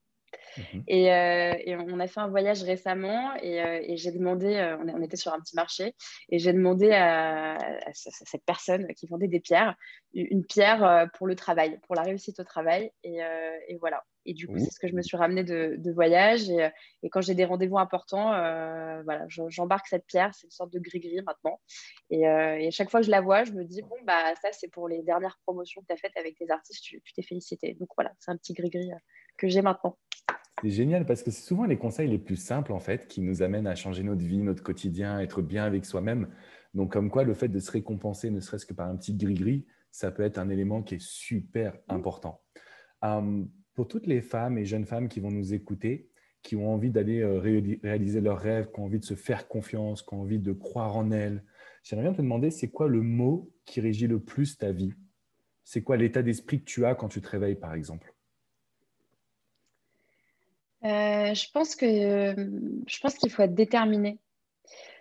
Mhm. 0.57 0.83
Euh, 0.91 1.55
et, 1.65 1.77
on 1.77 2.00
a 2.00 2.09
fait 2.09 2.19
un 2.19 2.27
voyage 2.27 2.65
récemment 2.65 3.37
et, 3.41 3.97
j'ai 3.97 4.11
demandé, 4.11 4.77
on, 4.81 5.00
était 5.00 5.17
sur 5.17 5.33
un 5.33 5.38
petit 5.38 5.55
marché, 5.55 5.95
et 6.29 6.41
j'ai 6.41 6.53
demandé 6.53 6.91
à, 6.91 7.57
cette 7.93 8.45
personne 8.45 8.93
qui 8.95 9.07
vendait 9.07 9.29
des 9.29 9.38
pierres, 9.38 9.77
une 10.12 10.45
pierre 10.45 11.09
pour 11.15 11.29
le 11.29 11.37
travail, 11.37 11.79
pour 11.87 11.95
la 11.95 12.03
réussite 12.03 12.41
au 12.41 12.45
travail. 12.45 12.91
Et, 13.05 13.21
voilà. 13.79 14.03
Et 14.29 14.35
du 14.35 14.47
coup, 14.47 14.59
c'est 14.59 14.71
ce 14.71 14.79
que 14.79 14.89
je 14.89 14.95
me 14.95 15.01
suis 15.01 15.17
ramené 15.17 15.43
de, 15.43 15.91
voyage. 15.93 16.51
Et, 16.51 17.09
quand 17.11 17.23
j'ai 17.23 17.35
des 17.35 17.47
rendez-vous 17.47 17.79
importants, 17.79 18.29
voilà, 19.05 19.27
j'embarque 19.29 19.87
cette 19.87 20.05
pierre. 20.07 20.35
C'est 20.35 20.47
une 20.47 20.51
sorte 20.51 20.71
de 20.71 20.79
gris-gris 20.79 21.23
maintenant. 21.23 21.61
Et, 22.11 22.71
chaque 22.71 22.91
fois 22.91 23.01
que 23.01 23.07
je 23.07 23.11
la 23.11 23.23
vois, 23.23 23.45
je 23.45 23.53
me 23.53 23.65
dis, 23.65 23.81
bon, 23.81 23.97
bah, 24.05 24.35
ça, 24.43 24.51
c'est 24.53 24.69
pour 24.69 24.87
les 24.87 25.03
dernières 25.03 25.39
promotions 25.47 25.81
que 25.81 25.87
tu 25.87 25.93
as 25.95 25.97
faites 25.97 26.17
avec 26.19 26.37
tes 26.37 26.51
artistes. 26.51 26.83
Tu 26.83 27.01
t'es 27.15 27.23
félicité. 27.23 27.75
Donc 27.81 27.89
voilà, 27.97 28.13
c'est 28.19 28.31
un 28.31 28.37
petit 28.37 28.53
gris-gris 28.53 28.91
que 29.39 29.49
j'ai 29.49 29.63
maintenant. 29.63 29.97
C'est 30.63 30.71
génial 30.71 31.07
parce 31.07 31.23
que 31.23 31.31
c'est 31.31 31.47
souvent 31.47 31.65
les 31.65 31.79
conseils 31.79 32.09
les 32.09 32.19
plus 32.19 32.37
simples 32.37 32.73
en 32.73 32.81
fait 32.81 33.07
qui 33.07 33.21
nous 33.21 33.43
amènent 33.43 33.69
à 33.69 33.77
changer 33.77 34.03
notre 34.03 34.23
vie, 34.23 34.39
notre 34.39 34.63
quotidien, 34.63 35.21
être 35.21 35.41
bien 35.41 35.65
avec 35.65 35.85
soi-même. 35.85 36.29
Donc 36.75 36.93
comme 36.93 37.11
quoi 37.11 37.23
le 37.23 37.33
fait 37.35 37.49
de 37.49 37.61
se 37.61 37.71
récompenser, 37.71 38.31
ne 38.31 38.41
serait-ce 38.41 38.67
que 38.67 38.75
par 38.75 38.89
un 38.89 38.97
petit 38.97 39.15
gris-gris, 39.15 39.65
ça 39.93 40.11
peut 40.11 40.25
être 40.25 40.39
un 40.39 40.49
élément 40.49 40.83
qui 40.83 40.97
est 40.97 41.03
super 41.03 41.79
important. 41.89 42.43
Hum, 43.03 43.49
pour 43.79 43.87
toutes 43.87 44.09
les 44.09 44.23
femmes 44.23 44.59
et 44.59 44.65
jeunes 44.65 44.87
femmes 44.87 45.09
qui 45.09 45.21
vont 45.21 45.31
nous 45.31 45.55
écouter, 45.55 46.09
qui 46.43 46.57
ont 46.57 46.75
envie 46.75 46.91
d'aller 46.91 47.21
euh, 47.21 47.39
réaliser 47.39 48.21
leurs 48.21 48.41
rêves, 48.41 48.73
qui 48.73 48.81
ont 48.81 48.87
envie 48.87 48.99
de 48.99 49.05
se 49.05 49.15
faire 49.15 49.47
confiance, 49.47 50.03
qui 50.03 50.15
ont 50.15 50.23
envie 50.23 50.41
de 50.41 50.53
croire 50.53 50.97
en 50.97 51.13
elles. 51.13 51.45
J'aimerais 51.85 52.07
bien 52.07 52.13
te 52.13 52.21
demander, 52.21 52.51
c'est 52.51 52.71
quoi 52.71 52.89
le 52.89 53.03
mot 53.03 53.53
qui 53.67 53.81
régit 53.81 54.09
le 54.09 54.19
plus 54.19 54.59
ta 54.59 54.73
vie? 54.73 54.95
C'est 55.63 55.85
quoi 55.85 55.97
l'état 55.97 56.23
d'esprit 56.23 56.59
que 56.59 56.65
tu 56.65 56.87
as 56.87 56.97
quand 56.97 57.07
tu 57.07 57.21
te 57.21 57.29
réveilles, 57.29 57.55
par 57.55 57.73
exemple? 57.73 58.13
Euh, 60.83 61.33
Je 61.33 61.49
pense 61.53 61.77
que 61.77 61.87
je 61.87 62.99
pense 63.01 63.15
qu'il 63.15 63.31
faut 63.31 63.43
être 63.43 63.55
déterminé. 63.55 64.19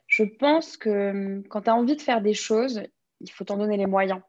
Je 0.05 0.21
pense 0.21 0.77
que 0.77 1.41
quand 1.49 1.61
tu 1.63 1.69
as 1.71 1.75
envie 1.75 1.95
de 1.95 2.01
faire 2.01 2.21
des 2.21 2.35
choses, 2.35 2.83
il 3.21 3.31
faut 3.31 3.43
t'en 3.43 3.57
donner 3.57 3.77
les 3.77 3.87
moyens. 3.87 4.21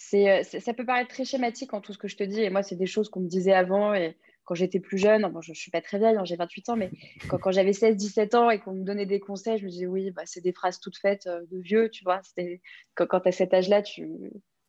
C'est, 0.00 0.44
ça 0.44 0.74
peut 0.74 0.86
paraître 0.86 1.10
très 1.10 1.24
schématique 1.24 1.74
en 1.74 1.80
tout 1.80 1.92
ce 1.92 1.98
que 1.98 2.06
je 2.06 2.16
te 2.16 2.22
dis, 2.22 2.40
et 2.40 2.50
moi, 2.50 2.62
c'est 2.62 2.76
des 2.76 2.86
choses 2.86 3.08
qu'on 3.08 3.18
me 3.18 3.28
disait 3.28 3.52
avant, 3.52 3.94
et 3.94 4.16
quand 4.44 4.54
j'étais 4.54 4.78
plus 4.78 4.96
jeune, 4.96 5.28
je 5.40 5.50
ne 5.50 5.54
suis 5.56 5.72
pas 5.72 5.80
très 5.80 5.98
vieille, 5.98 6.14
hein, 6.16 6.24
j'ai 6.24 6.36
28 6.36 6.68
ans, 6.68 6.76
mais 6.76 6.92
quand, 7.28 7.50
j'avais 7.50 7.72
16-17 7.72 8.36
ans 8.36 8.48
et 8.48 8.60
qu'on 8.60 8.74
me 8.74 8.84
donnait 8.84 9.06
des 9.06 9.18
conseils, 9.18 9.58
je 9.58 9.64
me 9.64 9.70
disais 9.70 9.86
oui, 9.86 10.12
bah, 10.12 10.22
c'est 10.24 10.40
des 10.40 10.52
phrases 10.52 10.78
toutes 10.78 10.96
faites 10.96 11.26
euh, 11.26 11.44
de 11.50 11.58
vieux, 11.58 11.90
tu 11.90 12.04
vois. 12.04 12.20
Quand, 12.94 13.06
quand 13.08 13.26
as 13.26 13.32
cet 13.32 13.52
âge-là, 13.52 13.82
tu 13.82 14.08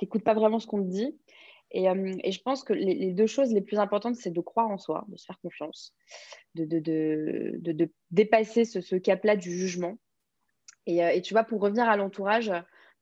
n'écoutes 0.02 0.24
pas 0.24 0.34
vraiment 0.34 0.58
ce 0.58 0.66
qu'on 0.66 0.84
te 0.84 0.90
dit. 0.90 1.16
Euh, 1.76 2.14
et, 2.24 2.32
je 2.32 2.42
pense 2.42 2.64
que 2.64 2.74
les, 2.74 3.14
deux 3.14 3.28
choses 3.28 3.54
les 3.54 3.62
plus 3.62 3.78
importantes, 3.78 4.16
c'est 4.16 4.32
de 4.32 4.42
croire 4.42 4.68
en 4.70 4.80
soi, 4.80 5.06
de 5.10 5.16
se 5.16 5.28
faire 5.28 5.40
confiance, 5.44 5.94
de, 6.56 7.92
dépasser 8.10 8.66
ce, 8.66 8.82
ce 8.82 8.96
cap-là 8.96 9.36
du 9.36 9.56
jugement. 9.56 10.00
Et, 10.88 11.06
euh, 11.06 11.10
et, 11.10 11.22
tu 11.22 11.36
vois, 11.36 11.44
pour 11.44 11.62
revenir 11.62 11.88
à 11.88 11.98
l'entourage, 11.98 12.52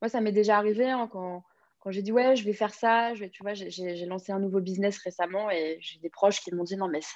moi, 0.01 0.09
ça 0.09 0.19
m'est 0.19 0.33
déjà 0.33 0.57
arrivé 0.57 0.89
hein, 0.89 1.07
quand 1.09 1.43
quand 1.87 1.91
j'ai 1.91 2.01
dit 2.01 2.11
ouais, 2.11 2.35
je 2.35 2.43
vais 2.43 2.51
faire 2.51 2.73
ça, 2.73 3.13
je 3.13 3.21
vais, 3.21 3.29
tu 3.29 3.43
vois, 3.43 3.53
j'ai 3.53 4.05
lancé 4.07 4.33
un 4.33 4.39
nouveau 4.39 4.59
business 4.59 4.97
récemment 4.97 5.49
et 5.49 5.77
j'ai 5.79 5.99
des 5.99 6.09
proches 6.09 6.41
qui 6.41 6.53
m'ont 6.53 6.65
dit 6.65 6.75
non 6.75 6.89
mais 6.89 6.99
ça, 6.99 7.15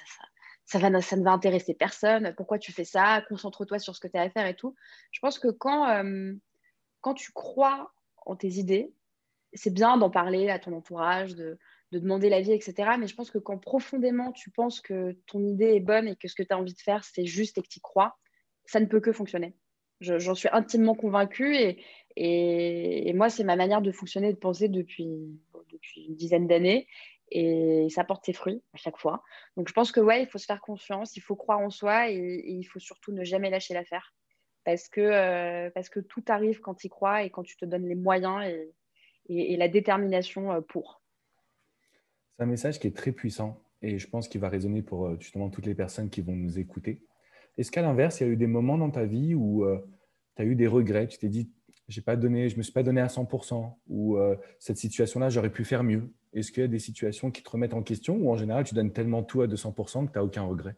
ça, 0.64 1.02
ça 1.02 1.16
ne 1.18 1.22
va 1.22 1.30
intéresser 1.30 1.74
personne. 1.74 2.32
Pourquoi 2.38 2.58
tu 2.58 2.72
fais 2.72 2.84
ça? 2.84 3.22
Concentre-toi 3.28 3.78
sur 3.78 3.94
ce 3.94 4.00
que 4.00 4.08
tu 4.08 4.16
as 4.16 4.22
à 4.22 4.30
faire 4.30 4.46
et 4.46 4.56
tout. 4.56 4.74
Je 5.10 5.20
pense 5.20 5.38
que 5.38 5.48
quand, 5.48 5.90
euh, 5.90 6.32
quand 7.02 7.12
tu 7.12 7.32
crois 7.32 7.92
en 8.24 8.34
tes 8.34 8.48
idées, 8.48 8.94
c'est 9.52 9.74
bien 9.74 9.98
d'en 9.98 10.08
parler 10.08 10.48
à 10.48 10.58
ton 10.58 10.72
entourage, 10.72 11.34
de, 11.34 11.58
de 11.90 11.98
demander 11.98 12.30
l'avis, 12.30 12.52
etc. 12.52 12.92
Mais 12.98 13.08
je 13.08 13.14
pense 13.14 13.30
que 13.30 13.36
quand 13.36 13.58
profondément 13.58 14.32
tu 14.32 14.50
penses 14.50 14.80
que 14.80 15.18
ton 15.26 15.44
idée 15.44 15.74
est 15.74 15.80
bonne 15.80 16.08
et 16.08 16.16
que 16.16 16.28
ce 16.28 16.34
que 16.34 16.44
tu 16.44 16.54
as 16.54 16.58
envie 16.58 16.72
de 16.72 16.80
faire, 16.80 17.04
c'est 17.04 17.26
juste 17.26 17.58
et 17.58 17.62
que 17.62 17.68
tu 17.68 17.80
y 17.80 17.82
crois, 17.82 18.16
ça 18.64 18.80
ne 18.80 18.86
peut 18.86 19.00
que 19.00 19.12
fonctionner. 19.12 19.54
J'en 20.00 20.34
suis 20.34 20.48
intimement 20.50 20.94
convaincue 20.94 21.54
et, 21.56 21.84
et, 22.16 23.12
moi, 23.14 23.30
c'est 23.30 23.44
ma 23.44 23.56
manière 23.56 23.82
de 23.82 23.92
fonctionner 23.92 24.28
et 24.28 24.32
de 24.32 24.38
penser 24.38 24.68
depuis, 24.68 25.04
une 25.04 26.14
dizaine 26.14 26.46
d'années. 26.46 26.86
Et 27.34 27.86
ça 27.88 28.04
porte 28.04 28.26
ses 28.26 28.34
fruits 28.34 28.62
à 28.74 28.76
chaque 28.76 28.98
fois. 28.98 29.22
Donc, 29.56 29.66
je 29.66 29.72
pense 29.72 29.90
que 29.90 30.00
ouais, 30.00 30.22
il 30.22 30.26
faut 30.26 30.38
se 30.38 30.44
faire 30.44 30.60
confiance, 30.60 31.16
il 31.16 31.20
faut 31.20 31.36
croire 31.36 31.60
en 31.60 31.70
soi 31.70 32.10
et, 32.10 32.42
il 32.46 32.64
faut 32.64 32.78
surtout 32.78 33.12
ne 33.12 33.24
jamais 33.24 33.48
lâcher 33.48 33.72
l'affaire. 33.72 34.14
Parce 34.64 34.88
que, 34.88 35.00
euh, 35.00 35.70
parce 35.70 35.88
que 35.88 35.98
tout 35.98 36.22
arrive 36.28 36.60
quand 36.60 36.74
tu 36.74 36.86
y 36.86 36.90
crois 36.90 37.24
et 37.24 37.30
quand 37.30 37.42
tu 37.42 37.56
te 37.56 37.64
donnes 37.64 37.88
les 37.88 37.94
moyens 37.94 38.44
et, 39.28 39.56
la 39.56 39.68
détermination 39.68 40.52
euh, 40.52 40.60
pour. 40.60 41.02
C'est 42.36 42.44
un 42.44 42.46
message 42.46 42.78
qui 42.78 42.86
est 42.86 42.96
très 42.96 43.12
puissant 43.12 43.62
et 43.80 43.98
je 43.98 44.08
pense 44.08 44.28
qu'il 44.28 44.40
va 44.40 44.48
résonner 44.48 44.82
pour 44.82 45.06
euh, 45.06 45.16
justement 45.18 45.48
toutes 45.48 45.66
les 45.66 45.74
personnes 45.74 46.10
qui 46.10 46.20
vont 46.20 46.36
nous 46.36 46.58
écouter. 46.58 47.02
Est-ce 47.56 47.72
qu'à 47.72 47.82
l'inverse, 47.82 48.20
il 48.20 48.26
y 48.26 48.30
a 48.30 48.32
eu 48.32 48.36
des 48.36 48.46
moments 48.46 48.78
dans 48.78 48.90
ta 48.90 49.04
vie 49.04 49.34
où 49.34 49.66
tu 50.36 50.42
as 50.42 50.44
eu 50.44 50.54
des 50.54 50.66
regrets? 50.66 51.06
Tu 51.08 51.18
t'es 51.18 51.28
dit, 51.28 51.50
j'ai 51.92 52.00
pas 52.00 52.16
donné, 52.16 52.48
je 52.48 52.56
me 52.56 52.62
suis 52.62 52.72
pas 52.72 52.82
donné 52.82 53.00
à 53.00 53.06
100% 53.06 53.74
ou 53.88 54.16
euh, 54.16 54.36
cette 54.58 54.78
situation-là, 54.78 55.28
j'aurais 55.28 55.50
pu 55.50 55.64
faire 55.64 55.84
mieux 55.84 56.10
Est-ce 56.32 56.50
qu'il 56.50 56.62
y 56.62 56.64
a 56.64 56.68
des 56.68 56.78
situations 56.78 57.30
qui 57.30 57.42
te 57.42 57.50
remettent 57.50 57.74
en 57.74 57.82
question 57.82 58.16
ou 58.16 58.30
en 58.30 58.36
général, 58.36 58.64
tu 58.64 58.74
donnes 58.74 58.92
tellement 58.92 59.22
tout 59.22 59.42
à 59.42 59.46
200% 59.46 60.06
que 60.06 60.12
tu 60.12 60.18
n'as 60.18 60.24
aucun 60.24 60.42
regret? 60.42 60.74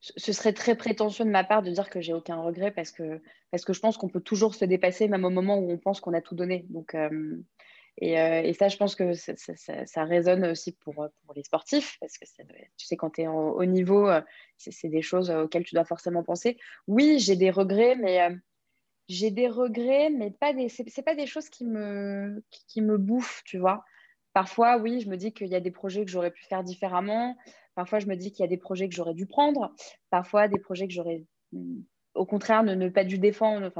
Ce 0.00 0.32
serait 0.32 0.52
très 0.52 0.76
prétentieux 0.76 1.24
de 1.24 1.30
ma 1.30 1.44
part 1.44 1.62
de 1.62 1.70
dire 1.70 1.90
que 1.90 2.00
j'ai 2.00 2.14
aucun 2.14 2.40
regret 2.40 2.70
parce 2.70 2.90
que, 2.90 3.20
parce 3.50 3.64
que 3.64 3.72
je 3.72 3.80
pense 3.80 3.96
qu'on 3.96 4.08
peut 4.08 4.20
toujours 4.20 4.54
se 4.54 4.64
dépasser 4.64 5.08
même 5.08 5.24
au 5.24 5.30
moment 5.30 5.58
où 5.58 5.70
on 5.70 5.78
pense 5.78 6.00
qu'on 6.00 6.14
a 6.14 6.22
tout 6.22 6.34
donné. 6.34 6.66
Donc, 6.70 6.94
euh, 6.94 7.36
et, 7.98 8.18
euh, 8.18 8.40
et, 8.42 8.54
ça, 8.54 8.68
je 8.68 8.78
pense 8.78 8.94
que 8.94 9.12
ça, 9.14 10.04
résonne 10.04 10.46
aussi 10.46 10.72
pour, 10.72 10.94
pour, 10.94 11.34
les 11.34 11.42
sportifs 11.42 11.98
parce 12.00 12.16
que 12.16 12.24
tu 12.78 12.86
sais, 12.86 12.96
quand 12.96 13.10
tu 13.10 13.22
es 13.22 13.26
en 13.26 13.50
haut 13.50 13.64
niveau, 13.66 14.08
c'est 14.56 14.88
des 14.88 15.02
choses 15.02 15.30
auxquelles 15.30 15.64
tu 15.64 15.74
dois 15.74 15.84
forcément 15.84 16.22
penser. 16.22 16.56
Oui, 16.86 17.18
j'ai 17.18 17.36
des 17.36 17.50
regrets, 17.50 17.96
mais 17.96 18.20
j'ai 19.10 19.32
des 19.32 19.48
regrets, 19.48 20.08
mais 20.08 20.30
pas 20.30 20.52
des, 20.52 20.68
c'est, 20.68 21.02
pas 21.02 21.16
des 21.16 21.26
choses 21.26 21.48
qui 21.50 21.66
me, 21.66 22.42
bouffent, 22.96 23.42
tu 23.44 23.58
vois. 23.58 23.84
Parfois, 24.32 24.78
oui, 24.78 25.00
je 25.00 25.10
me 25.10 25.16
dis 25.16 25.32
qu'il 25.32 25.48
y 25.48 25.56
a 25.56 25.60
des 25.60 25.72
projets 25.72 26.04
que 26.04 26.10
j'aurais 26.10 26.30
pu 26.30 26.44
faire 26.44 26.62
différemment. 26.62 27.36
Parfois, 27.74 27.98
je 27.98 28.06
me 28.06 28.14
dis 28.14 28.30
qu'il 28.30 28.44
y 28.44 28.46
a 28.46 28.48
des 28.48 28.56
projets 28.56 28.88
que 28.88 28.94
j'aurais 28.94 29.14
dû 29.14 29.26
prendre. 29.26 29.74
Parfois, 30.10 30.46
des 30.46 30.60
projets 30.60 30.86
que 30.86 30.94
j'aurais, 30.94 31.24
au 32.14 32.24
contraire, 32.24 32.62
ne, 32.62 32.88
pas 32.88 33.02
dû 33.02 33.18
défendre, 33.18 33.72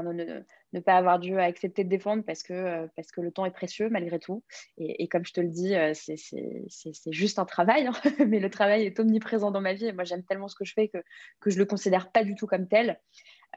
pas 0.79 0.95
avoir 0.95 1.19
dû 1.19 1.37
accepter 1.37 1.83
de 1.83 1.89
défendre 1.89 2.23
parce 2.23 2.43
que, 2.43 2.53
euh, 2.53 2.87
parce 2.95 3.11
que 3.11 3.21
le 3.21 3.31
temps 3.31 3.45
est 3.45 3.51
précieux 3.51 3.89
malgré 3.89 4.19
tout. 4.19 4.43
Et, 4.77 5.07
comme 5.07 5.25
je 5.25 5.33
te 5.33 5.41
le 5.41 5.49
dis, 5.49 5.75
euh, 5.75 5.93
c'est, 5.93 7.11
juste 7.11 7.39
un 7.39 7.45
travail, 7.45 7.87
hein. 7.87 7.93
mais 8.27 8.39
le 8.39 8.49
travail 8.49 8.85
est 8.85 8.99
omniprésent 8.99 9.51
dans 9.51 9.61
ma 9.61 9.73
vie. 9.73 9.87
Et 9.87 9.93
moi, 9.93 10.03
j'aime 10.03 10.23
tellement 10.23 10.47
ce 10.47 10.55
que 10.55 10.65
je 10.65 10.73
fais 10.73 10.87
que, 10.87 10.99
que 11.39 11.49
je 11.49 11.55
ne 11.55 11.59
le 11.59 11.65
considère 11.65 12.11
pas 12.11 12.23
du 12.23 12.35
tout 12.35 12.47
comme 12.47 12.67
tel. 12.67 12.99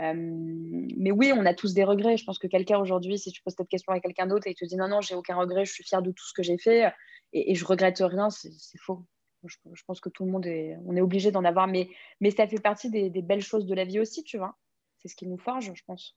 Euh, 0.01 0.13
mais 0.17 1.13
oui, 1.13 1.33
on 1.35 1.47
a 1.47 1.55
tous 1.55 1.73
des 1.73 1.85
regrets. 1.85 2.17
Je 2.17 2.25
pense 2.25 2.39
que 2.39 2.49
quelqu'un 2.49 2.79
aujourd'hui, 2.79 3.19
si 3.19 3.31
tu 3.31 3.43
poses 3.43 3.55
cette 3.57 3.69
question 3.69 3.93
à 3.93 4.01
quelqu'un 4.01 4.27
d'autre 4.27 4.47
et 4.47 4.51
il 4.51 4.57
te 4.57 4.65
dit 4.65 4.77
non, 4.77 4.89
non, 4.89 5.01
j'ai 5.01 5.15
aucun 5.15 5.37
regret, 5.37 5.65
je 5.65 5.73
suis 5.73 5.85
fier 5.85 6.03
de 6.03 6.11
tout 6.11 6.27
ce 6.27 6.33
que 6.33 6.43
j'ai 6.43 6.59
fait 6.59 6.93
et, 7.33 7.53
et, 7.53 7.55
je 7.55 7.65
regrette 7.65 7.99
rien, 7.99 8.31
c'est 8.31 8.51
faux. 8.79 9.05
Je, 9.47 9.83
pense 9.87 10.01
que 10.01 10.09
tout 10.09 10.25
le 10.25 10.31
monde 10.31 10.47
est, 10.47 10.77
on 10.87 10.97
est 10.97 11.01
obligé 11.01 11.31
d'en 11.31 11.45
avoir, 11.45 11.67
mais, 11.67 11.91
mais 12.21 12.31
ça 12.31 12.47
fait 12.47 12.61
partie 12.61 12.91
des, 12.91 13.11
belles 13.23 13.43
choses 13.43 13.67
de 13.67 13.75
la 13.75 13.85
vie 13.85 14.01
aussi, 14.01 14.25
tu 14.25 14.39
vois. 14.39 14.57
C'est 14.99 15.09
ce 15.09 15.17
qui 15.17 15.27
nous 15.27 15.39
forge, 15.39 15.73
je 15.75 15.83
pense. 15.85 16.17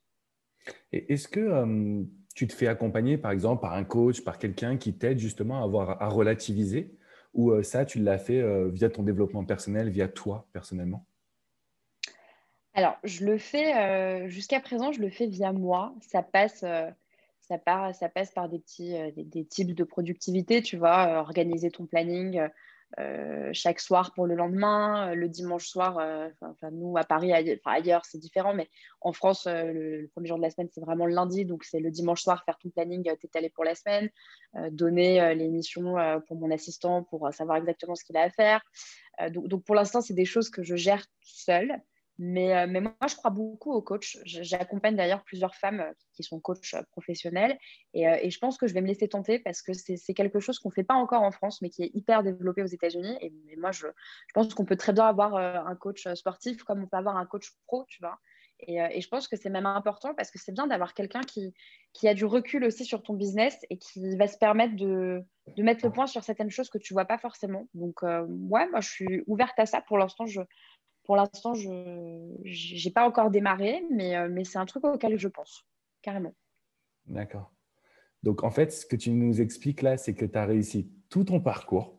Est-ce 0.92 1.28
que 1.28 2.06
tu 2.36 2.48
te 2.48 2.54
fais 2.54 2.68
accompagner, 2.68 3.18
par 3.18 3.32
exemple, 3.32 3.62
par 3.62 3.74
un 3.74 3.84
coach, 3.84 4.24
par 4.24 4.38
quelqu'un 4.38 4.78
qui 4.78 4.94
t'aide 4.94 5.20
justement 5.20 5.62
à, 5.62 5.64
avoir, 5.64 6.02
à 6.02 6.10
relativiser? 6.10 6.94
Ou 7.34 7.62
ça, 7.62 7.86
tu 7.86 8.00
l'as 8.00 8.18
fait 8.18 8.42
via 8.70 8.90
ton 8.90 9.04
développement 9.04 9.44
personnel, 9.44 9.90
via 9.90 10.08
toi 10.08 10.48
personnellement? 10.54 11.06
Alors, 12.74 12.98
je 13.04 13.26
le 13.26 13.38
fais, 13.38 14.30
jusqu'à 14.30 14.60
présent, 14.60 14.92
je 14.92 15.02
le 15.02 15.10
fais 15.10 15.28
via 15.28 15.52
moi. 15.52 15.94
Ça 16.02 16.24
passe, 16.24 16.60
ça, 16.60 17.94
ça 17.94 18.10
passe 18.10 18.32
par 18.32 18.50
des 18.50 18.60
petits 18.60 18.94
des, 19.16 19.46
types 19.46 19.76
de 19.76 19.84
productivité, 19.84 20.62
tu 20.62 20.78
vois, 20.78 21.20
organiser 21.20 21.70
ton 21.70 21.86
planning 21.86 22.40
chaque 23.54 23.80
soir 23.80 24.14
pour 24.14 24.26
le 24.28 24.36
lendemain, 24.36 25.14
le 25.14 25.30
dimanche 25.30 25.68
soir, 25.68 25.98
enfin, 26.42 26.72
nous 26.72 26.98
à 26.98 27.04
Paris, 27.04 27.32
ailleurs, 27.66 28.06
c'est 28.06 28.18
différent, 28.18 28.54
mais 28.54 28.70
en 29.02 29.14
France, 29.14 29.46
le, 29.48 30.08
premier 30.14 30.28
jour 30.28 30.38
de 30.38 30.42
la 30.42 30.50
semaine, 30.50 30.70
c'est 30.72 30.82
vraiment 30.82 31.06
le 31.06 31.14
lundi, 31.14 31.46
donc 31.46 31.64
c'est 31.64 31.80
le 31.80 31.92
dimanche 31.92 32.24
soir, 32.24 32.44
faire 32.44 32.58
ton 32.58 32.70
planning, 32.70 33.04
t'étaler 33.20 33.50
pour 33.50 33.64
la 33.64 33.76
semaine, 33.76 34.10
donner 34.72 35.36
les 35.36 35.48
missions 35.48 35.96
pour 36.28 36.38
mon 36.38 36.50
assistant 36.52 37.04
pour 37.04 37.32
savoir 37.34 37.58
exactement 37.58 37.96
ce 37.96 38.04
qu'il 38.04 38.18
a 38.18 38.22
à 38.22 38.30
faire. 38.30 38.62
donc, 39.32 39.48
donc, 39.48 39.64
pour 39.64 39.76
l'instant, 39.76 40.02
c'est 40.02 40.16
des 40.16 40.26
choses 40.26 40.50
que 40.50 40.64
je 40.64 40.76
gère 40.76 41.06
seule. 41.22 41.82
Mais, 42.20 42.56
euh, 42.56 42.68
mais, 42.68 42.82
moi, 42.82 42.94
je 43.08 43.16
crois 43.16 43.30
beaucoup 43.30 43.72
aux 43.74 43.82
coachs. 43.82 44.18
J'accompagne 44.26 44.96
d'ailleurs 44.96 45.24
plusieurs 45.24 45.56
femmes 45.56 45.82
euh, 45.82 45.94
qui 46.14 46.24
sont 46.24 46.40
coachs 46.40 46.74
euh, 46.74 46.82
professionnels. 46.92 47.58
Et, 47.94 48.30
je 48.30 48.40
pense 48.40 48.58
que 48.58 48.68
je 48.68 48.74
vais 48.74 48.82
me 48.82 48.88
laisser 48.88 49.08
tenter 49.08 49.40
parce 49.40 49.62
que 49.62 49.74
c'est 49.74 50.14
quelque 50.14 50.40
chose 50.40 50.60
qu'on 50.60 50.70
ne 50.70 50.74
fait 50.74 50.84
pas 50.84 50.96
encore 50.96 51.22
en 51.22 51.32
France, 51.32 51.62
mais 51.62 51.70
qui 51.70 51.84
est 51.84 51.92
hyper 51.94 52.24
développé 52.24 52.64
aux 52.64 52.68
États-Unis. 52.68 53.18
Et, 53.22 53.32
moi, 53.58 53.72
je, 53.72 53.88
pense 54.34 54.54
qu'on 54.54 54.66
peut 54.66 54.78
très 54.78 54.94
bien 54.94 55.06
avoir 55.06 55.36
un 55.36 55.76
coach 55.76 56.08
sportif 56.14 56.64
comme 56.64 56.84
on 56.84 56.88
peut 56.88 56.98
avoir 56.98 57.18
un 57.18 57.26
coach 57.26 57.52
pro, 57.68 57.86
tu 57.88 58.02
vois. 58.02 58.18
Et, 58.60 59.02
je 59.02 59.08
pense 59.08 59.28
que 59.28 59.36
c'est 59.36 59.50
même 59.50 59.68
important 59.68 60.16
parce 60.16 60.32
que 60.32 60.40
c'est 60.40 60.52
bien 60.52 60.66
d'avoir 60.66 60.94
quelqu'un 60.94 61.22
qui, 61.22 61.54
a 62.08 62.14
du 62.14 62.26
recul 62.26 62.64
aussi 62.64 62.86
sur 62.86 63.04
ton 63.04 63.14
business 63.14 63.58
et 63.70 63.78
qui 63.78 64.16
va 64.18 64.28
se 64.28 64.38
permettre 64.38 64.76
de, 64.76 65.24
mettre 65.58 65.86
le 65.86 65.92
point 65.92 66.08
sur 66.08 66.24
certaines 66.24 66.50
choses 66.50 66.70
que 66.70 66.78
tu 66.78 66.94
ne 66.94 66.96
vois 66.96 67.06
pas 67.06 67.18
forcément. 67.18 67.68
Donc, 67.74 68.02
ouais, 68.02 68.68
moi, 68.70 68.82
je 68.82 68.90
suis 68.90 69.24
ouverte 69.28 69.58
à 69.60 69.66
ça. 69.66 69.82
Pour 69.82 69.98
l'instant, 69.98 70.26
je 70.26 70.42
pour 71.08 71.16
l'instant, 71.16 71.54
je 71.56 71.70
n'ai 72.86 72.92
pas 72.92 73.08
encore 73.08 73.32
démarré, 73.32 73.82
mais, 73.90 74.16
euh, 74.18 74.28
mais 74.30 74.44
c'est 74.44 74.60
un 74.60 74.66
truc 74.66 74.84
auquel 74.84 75.18
je 75.18 75.30
pense, 75.30 75.66
carrément. 76.02 76.36
D'accord. 77.06 77.54
Donc, 78.24 78.44
en 78.44 78.52
fait, 78.52 78.74
ce 78.74 78.86
que 78.86 78.98
tu 78.98 79.12
nous 79.12 79.40
expliques 79.40 79.82
là, 79.82 79.96
c'est 79.98 80.14
que 80.14 80.26
tu 80.26 80.38
as 80.38 80.46
réussi 80.46 80.92
tout 81.10 81.24
ton 81.24 81.40
parcours. 81.40 81.97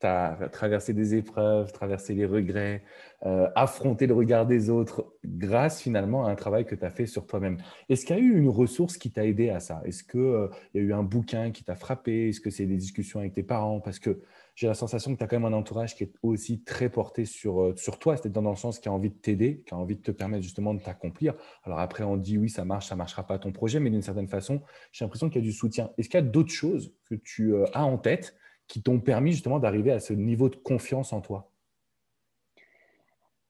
Tu 0.00 0.06
as 0.06 0.48
traversé 0.50 0.94
des 0.94 1.14
épreuves, 1.14 1.72
traversé 1.72 2.14
les 2.14 2.24
regrets, 2.24 2.82
euh, 3.26 3.48
affronté 3.54 4.06
le 4.06 4.14
regard 4.14 4.46
des 4.46 4.70
autres 4.70 5.12
grâce 5.24 5.82
finalement 5.82 6.24
à 6.24 6.30
un 6.30 6.34
travail 6.36 6.64
que 6.64 6.74
tu 6.74 6.84
as 6.84 6.90
fait 6.90 7.04
sur 7.04 7.26
toi-même. 7.26 7.58
Est-ce 7.90 8.06
qu'il 8.06 8.16
y 8.16 8.18
a 8.18 8.22
eu 8.22 8.34
une 8.38 8.48
ressource 8.48 8.96
qui 8.96 9.10
t'a 9.10 9.26
aidé 9.26 9.50
à 9.50 9.60
ça? 9.60 9.82
Est-ce 9.84 10.02
qu'il 10.02 10.20
euh, 10.20 10.48
y 10.72 10.78
a 10.78 10.80
eu 10.80 10.94
un 10.94 11.02
bouquin 11.02 11.50
qui 11.50 11.64
t'a 11.64 11.74
frappé? 11.74 12.30
Est-ce 12.30 12.40
que 12.40 12.48
c'est 12.48 12.64
des 12.64 12.78
discussions 12.78 13.20
avec 13.20 13.34
tes 13.34 13.42
parents? 13.42 13.80
Parce 13.80 13.98
que 13.98 14.22
j'ai 14.54 14.66
la 14.66 14.74
sensation 14.74 15.12
que 15.12 15.18
tu 15.18 15.24
as 15.24 15.26
quand 15.26 15.38
même 15.38 15.52
un 15.52 15.56
entourage 15.56 15.94
qui 15.94 16.04
est 16.04 16.12
aussi 16.22 16.62
très 16.62 16.88
porté 16.88 17.26
sur, 17.26 17.60
euh, 17.60 17.76
sur 17.76 17.98
toi, 17.98 18.16
c'est-à-dire 18.16 18.40
dans 18.40 18.50
le 18.50 18.56
sens 18.56 18.78
qui 18.78 18.88
a 18.88 18.92
envie 18.92 19.10
de 19.10 19.14
t'aider, 19.14 19.62
qui 19.66 19.74
a 19.74 19.76
envie 19.76 19.96
de 19.96 20.02
te 20.02 20.10
permettre 20.12 20.42
justement 20.42 20.72
de 20.72 20.80
t'accomplir. 20.80 21.34
Alors 21.64 21.78
après, 21.78 22.04
on 22.04 22.16
dit 22.16 22.38
oui, 22.38 22.48
ça 22.48 22.64
marche, 22.64 22.88
ça 22.88 22.94
ne 22.94 22.98
marchera 22.98 23.26
pas 23.26 23.38
ton 23.38 23.52
projet, 23.52 23.80
mais 23.80 23.90
d'une 23.90 24.00
certaine 24.00 24.28
façon, 24.28 24.62
j'ai 24.92 25.04
l'impression 25.04 25.28
qu'il 25.28 25.42
y 25.42 25.44
a 25.44 25.46
du 25.46 25.52
soutien. 25.52 25.90
Est-ce 25.98 26.08
qu'il 26.08 26.18
y 26.18 26.22
a 26.22 26.26
d'autres 26.26 26.52
choses 26.52 26.94
que 27.04 27.14
tu 27.14 27.54
as 27.74 27.84
en 27.84 27.98
tête 27.98 28.34
qui 28.70 28.82
t'ont 28.82 29.00
permis 29.00 29.32
justement 29.32 29.58
d'arriver 29.58 29.90
à 29.90 29.98
ce 29.98 30.12
niveau 30.12 30.48
de 30.48 30.54
confiance 30.54 31.12
en 31.12 31.20
toi? 31.20 31.50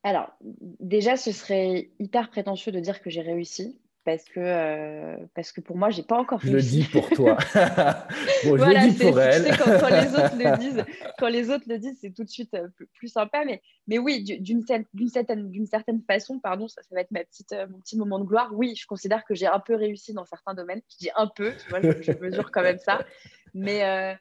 Alors, 0.02 0.33
déjà, 0.40 1.18
ce 1.18 1.30
serait 1.30 1.90
hyper 1.98 2.30
prétentieux 2.30 2.72
de 2.72 2.80
dire 2.80 3.02
que 3.02 3.11
j'ai 3.11 3.20
réussi 3.20 3.78
parce 4.04 4.24
que, 4.24 4.40
euh, 4.40 5.16
parce 5.34 5.52
que 5.52 5.60
pour 5.60 5.76
moi, 5.76 5.90
j'ai 5.90 6.02
pas 6.02 6.18
encore 6.18 6.40
réussi. 6.40 6.52
Je 6.52 6.78
le 6.78 6.84
dis 6.84 6.90
pour 6.90 7.10
toi. 7.10 7.36
bon, 8.44 8.56
je 8.56 8.64
le 8.64 8.90
dis 8.90 8.98
pour 8.98 9.20
elle. 9.20 9.56
quand, 9.58 9.88
les 9.88 10.14
autres 10.14 10.36
le 10.36 10.58
disent, 10.58 10.84
quand 11.18 11.28
les 11.28 11.50
autres 11.50 11.64
le 11.68 11.78
disent, 11.78 11.98
c'est 12.00 12.14
tout 12.14 12.24
de 12.24 12.30
suite 12.30 12.54
euh, 12.54 12.68
plus, 12.94 13.08
sympa. 13.08 13.44
Mais, 13.44 13.60
mais 13.88 13.98
oui, 13.98 14.22
d'une 14.22 14.62
certaine, 14.62 14.86
certaine 15.66 16.02
façon, 16.02 16.38
pardon, 16.38 16.66
ça, 16.66 16.82
ça 16.82 16.94
va 16.94 17.02
être 17.02 17.10
ma 17.10 17.24
petite, 17.24 17.52
euh, 17.52 17.66
mon 17.68 17.78
petit 17.80 17.98
moment 17.98 18.18
de 18.18 18.24
gloire. 18.24 18.50
Oui, 18.54 18.74
je 18.74 18.86
considère 18.86 19.24
que 19.24 19.34
j'ai 19.34 19.46
un 19.46 19.60
peu 19.60 19.74
réussi 19.74 20.14
dans 20.14 20.24
certains 20.24 20.54
domaines. 20.54 20.80
Je 20.92 20.96
dis 20.96 21.10
un 21.16 21.26
peu, 21.26 21.52
tu 21.52 21.68
vois, 21.68 21.80
je, 21.82 22.12
mesure 22.20 22.50
quand 22.50 22.62
même 22.62 22.78
ça. 22.78 23.04
Mais 23.52 24.16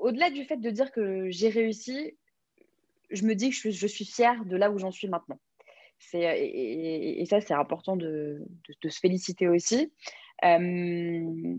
au-delà 0.00 0.30
du 0.30 0.44
fait 0.44 0.56
de 0.56 0.70
dire 0.70 0.90
que 0.90 1.30
j'ai 1.30 1.50
réussi, 1.50 2.16
je 3.10 3.24
me 3.24 3.34
dis 3.34 3.50
que 3.50 3.56
je, 3.56 3.70
je 3.70 3.86
suis 3.86 4.04
fière 4.04 4.44
de 4.44 4.56
là 4.56 4.70
où 4.70 4.78
j'en 4.78 4.90
suis 4.90 5.08
maintenant. 5.08 5.38
Euh, 6.14 6.34
et, 6.36 7.24
ça, 7.26 7.40
c'est 7.40 7.54
important 7.54 7.96
de, 7.96 8.44
se 8.88 8.98
féliciter 9.00 9.48
aussi. 9.48 9.92
Euh, 10.44 11.56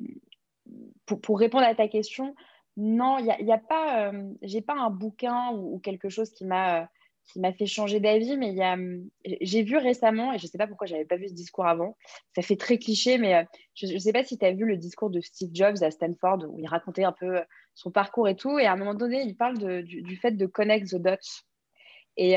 pour, 1.05 1.39
répondre 1.39 1.65
à 1.65 1.75
ta 1.75 1.87
question, 1.87 2.35
non, 2.77 3.17
il 3.19 3.45
n'y 3.45 3.51
a, 3.51 3.55
a, 3.55 3.57
pas, 3.57 4.11
euh, 4.11 4.33
j'ai 4.41 4.61
pas 4.61 4.75
un 4.75 4.89
bouquin 4.89 5.51
ou, 5.53 5.79
quelque 5.79 6.09
chose 6.09 6.31
qui 6.31 6.45
m'a 6.45 6.89
qui 7.31 7.39
m'a 7.39 7.53
fait 7.53 7.67
changer 7.67 7.99
d'avis, 7.99 8.35
mais 8.35 8.55
j'ai 9.41 9.61
vu 9.61 9.77
récemment, 9.77 10.33
et 10.33 10.39
je 10.39 10.45
ne 10.45 10.49
sais 10.49 10.57
pas 10.57 10.65
pourquoi 10.65 10.87
je 10.87 10.93
n'avais 10.93 11.05
pas 11.05 11.17
vu 11.17 11.29
ce 11.29 11.33
discours 11.33 11.67
avant, 11.67 11.95
ça 12.35 12.41
fait 12.41 12.55
très 12.55 12.79
cliché, 12.79 13.19
mais 13.19 13.45
je 13.75 13.85
ne 13.85 13.99
sais 13.99 14.11
pas 14.11 14.23
si 14.23 14.39
tu 14.39 14.45
as 14.45 14.51
vu 14.51 14.65
le 14.65 14.75
discours 14.75 15.11
de 15.11 15.21
Steve 15.21 15.51
Jobs 15.53 15.83
à 15.83 15.91
Stanford, 15.91 16.39
où 16.49 16.57
il 16.57 16.67
racontait 16.67 17.03
un 17.03 17.11
peu 17.11 17.39
son 17.75 17.91
parcours 17.91 18.27
et 18.27 18.35
tout, 18.35 18.57
et 18.57 18.65
à 18.65 18.73
un 18.73 18.75
moment 18.75 18.95
donné, 18.95 19.21
il 19.21 19.37
parle 19.37 19.83
du, 19.83 20.01
du, 20.01 20.15
fait 20.17 20.31
de 20.31 20.45
connect 20.47 20.89
the 20.89 20.95
dots. 20.95 21.43
Et, 22.17 22.35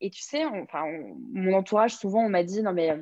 et 0.00 0.10
tu 0.10 0.22
sais, 0.22 0.44
enfin, 0.44 0.84
mon 1.32 1.54
entourage, 1.54 1.96
souvent, 1.96 2.24
on 2.24 2.28
m'a 2.28 2.42
dit 2.42 2.62
non, 2.62 2.72
mais 2.72 2.92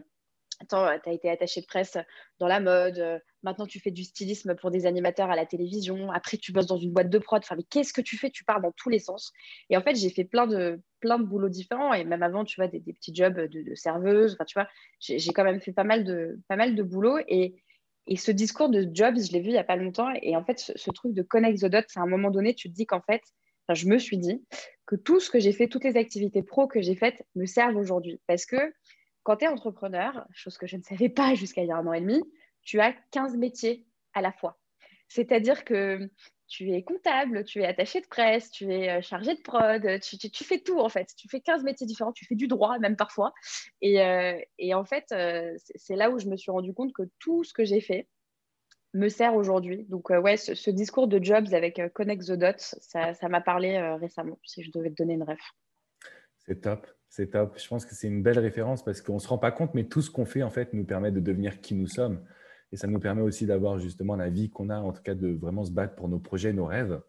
attends, 0.60 0.86
tu 1.02 1.08
as 1.08 1.12
été 1.12 1.30
attaché 1.30 1.60
de 1.60 1.66
presse 1.66 1.96
dans 2.38 2.46
la 2.46 2.60
mode, 2.60 2.98
euh, 2.98 3.18
maintenant 3.42 3.66
tu 3.66 3.80
fais 3.80 3.90
du 3.90 4.04
stylisme 4.04 4.54
pour 4.54 4.70
des 4.70 4.86
animateurs 4.86 5.30
à 5.30 5.36
la 5.36 5.46
télévision, 5.46 6.10
après 6.10 6.36
tu 6.36 6.52
bosses 6.52 6.66
dans 6.66 6.76
une 6.76 6.92
boîte 6.92 7.10
de 7.10 7.18
prod. 7.18 7.42
Enfin, 7.42 7.56
mais 7.56 7.64
qu'est-ce 7.64 7.92
que 7.92 8.00
tu 8.00 8.16
fais? 8.16 8.30
Tu 8.30 8.44
pars 8.44 8.60
dans 8.60 8.72
tous 8.72 8.88
les 8.90 8.98
sens. 8.98 9.32
Et 9.70 9.76
en 9.76 9.82
fait, 9.82 9.96
j'ai 9.96 10.10
fait 10.10 10.24
plein 10.24 10.46
de, 10.46 10.80
plein 11.00 11.18
de 11.18 11.24
boulots 11.24 11.48
différents. 11.48 11.92
Et 11.92 12.04
même 12.04 12.22
avant, 12.22 12.44
tu 12.44 12.60
vois, 12.60 12.68
des, 12.68 12.80
petits 12.80 13.14
jobs 13.14 13.38
de, 13.38 13.74
serveuse. 13.74 14.34
Enfin, 14.34 14.44
tu 14.44 14.54
vois, 14.54 14.68
j'ai 15.00 15.32
quand 15.32 15.44
même 15.44 15.60
fait 15.60 15.72
pas 15.72 15.84
mal 15.84 16.04
de, 16.04 16.40
pas 16.48 16.56
mal 16.56 16.74
de 16.74 16.82
boulots. 16.82 17.18
Et, 17.28 17.62
et 18.06 18.16
ce 18.16 18.30
discours 18.30 18.68
de 18.68 18.88
Jobs, 18.92 19.18
je 19.18 19.32
l'ai 19.32 19.40
vu 19.40 19.48
il 19.48 19.52
n'y 19.52 19.58
a 19.58 19.64
pas 19.64 19.76
longtemps. 19.76 20.10
Et 20.22 20.36
en 20.36 20.44
fait, 20.44 20.58
ce, 20.58 20.72
ce 20.76 20.90
truc 20.90 21.14
de 21.14 21.22
connect 21.22 21.60
the 21.60 21.66
dots, 21.66 21.78
à 21.96 22.00
un 22.00 22.06
moment 22.06 22.30
donné, 22.30 22.54
tu 22.54 22.68
te 22.70 22.74
dis 22.74 22.86
qu'en 22.86 23.00
fait, 23.00 23.22
je 23.72 23.86
me 23.86 23.98
suis 23.98 24.18
dit 24.18 24.44
que 24.86 24.96
tout 24.96 25.20
ce 25.20 25.30
que 25.30 25.38
j'ai 25.38 25.52
fait, 25.52 25.68
toutes 25.68 25.84
les 25.84 25.96
activités 25.96 26.42
pro 26.42 26.66
que 26.66 26.82
j'ai 26.82 26.94
faites 26.94 27.24
me 27.34 27.46
servent 27.46 27.76
aujourd'hui. 27.76 28.20
Parce 28.26 28.44
que 28.44 28.74
quand 29.22 29.36
tu 29.36 29.46
es 29.46 29.48
entrepreneur, 29.48 30.26
chose 30.32 30.58
que 30.58 30.66
je 30.66 30.76
ne 30.76 30.82
savais 30.82 31.08
pas 31.08 31.34
jusqu'à 31.34 31.62
il 31.62 31.68
y 31.68 31.72
a 31.72 31.76
un 31.76 31.86
an 31.86 31.94
et 31.94 32.00
demi, 32.00 32.22
tu 32.62 32.80
as 32.80 32.92
15 33.12 33.36
métiers 33.36 33.86
à 34.12 34.20
la 34.20 34.32
fois. 34.32 34.58
C'est-à-dire 35.08 35.64
que 35.64 36.10
tu 36.46 36.72
es 36.72 36.82
comptable, 36.82 37.44
tu 37.44 37.62
es 37.62 37.66
attaché 37.66 38.00
de 38.00 38.06
presse, 38.06 38.50
tu 38.50 38.72
es 38.72 38.90
euh, 38.90 39.00
chargé 39.00 39.34
de 39.34 39.40
prod, 39.40 39.82
tu, 40.00 40.44
fais 40.44 40.58
tout 40.58 40.78
en 40.78 40.88
fait. 40.88 41.12
Tu 41.16 41.28
fais 41.28 41.40
15 41.40 41.64
métiers 41.64 41.86
différents, 41.86 42.12
tu 42.12 42.26
fais 42.26 42.34
du 42.34 42.46
droit 42.46 42.78
même 42.78 42.96
parfois. 42.96 43.32
Et, 43.80 44.00
euh, 44.00 44.38
en 44.72 44.84
fait, 44.84 45.06
euh, 45.12 45.54
c'est 45.74 45.96
là 45.96 46.10
où 46.10 46.18
je 46.18 46.26
me 46.26 46.36
suis 46.36 46.50
rendu 46.50 46.74
compte 46.74 46.92
que 46.92 47.02
tout 47.18 47.44
ce 47.44 47.52
que 47.54 47.64
j'ai 47.64 47.80
fait, 47.80 48.08
me 48.94 49.08
sert 49.08 49.34
aujourd'hui. 49.34 49.84
Donc, 49.88 50.10
euh, 50.10 50.20
ouais, 50.20 50.36
ce, 50.36 50.70
discours 50.70 51.08
de 51.08 51.22
Jobs 51.22 51.52
avec 51.52 51.78
euh, 51.78 51.88
Connect 51.88 52.24
the 52.24 52.32
Dots, 52.32 52.78
ça 52.80 53.28
m'a 53.28 53.40
parlé 53.40 53.76
euh, 53.76 53.96
récemment, 53.96 54.38
si 54.44 54.62
je 54.62 54.70
devais 54.70 54.90
te 54.90 54.96
donner 54.96 55.14
une 55.14 55.24
ref. 55.24 55.40
C'est 56.38 56.60
top, 56.60 56.86
c'est 57.08 57.30
top. 57.30 57.58
Je 57.58 57.66
pense 57.68 57.84
que 57.84 57.94
c'est 57.94 58.06
une 58.06 58.22
belle 58.22 58.38
référence 58.38 58.84
parce 58.84 59.00
qu'on 59.00 59.14
ne 59.14 59.18
se 59.18 59.28
rend 59.28 59.38
pas 59.38 59.50
compte, 59.50 59.74
mais 59.74 59.84
tout 59.84 60.02
ce 60.02 60.10
qu'on 60.10 60.24
fait, 60.24 60.42
en 60.42 60.50
fait, 60.50 60.72
nous 60.72 60.84
permet 60.84 61.10
de 61.10 61.20
devenir 61.20 61.60
qui 61.60 61.74
nous 61.74 61.88
sommes. 61.88 62.24
Et 62.72 62.76
ça 62.76 62.86
nous 62.86 62.98
permet 62.98 63.22
aussi 63.22 63.46
d'avoir 63.46 63.78
justement 63.78 64.16
la 64.16 64.28
vie 64.28 64.50
qu'on 64.50 64.68
a, 64.70 64.78
en 64.78 64.92
tout 64.92 65.02
cas 65.02 65.14
de 65.14 65.28
vraiment 65.28 65.64
se 65.64 65.70
battre 65.70 65.94
pour 65.94 66.08
nos 66.08 66.18
projets, 66.18 66.52
nos 66.52 66.66
rêves. 66.66 67.00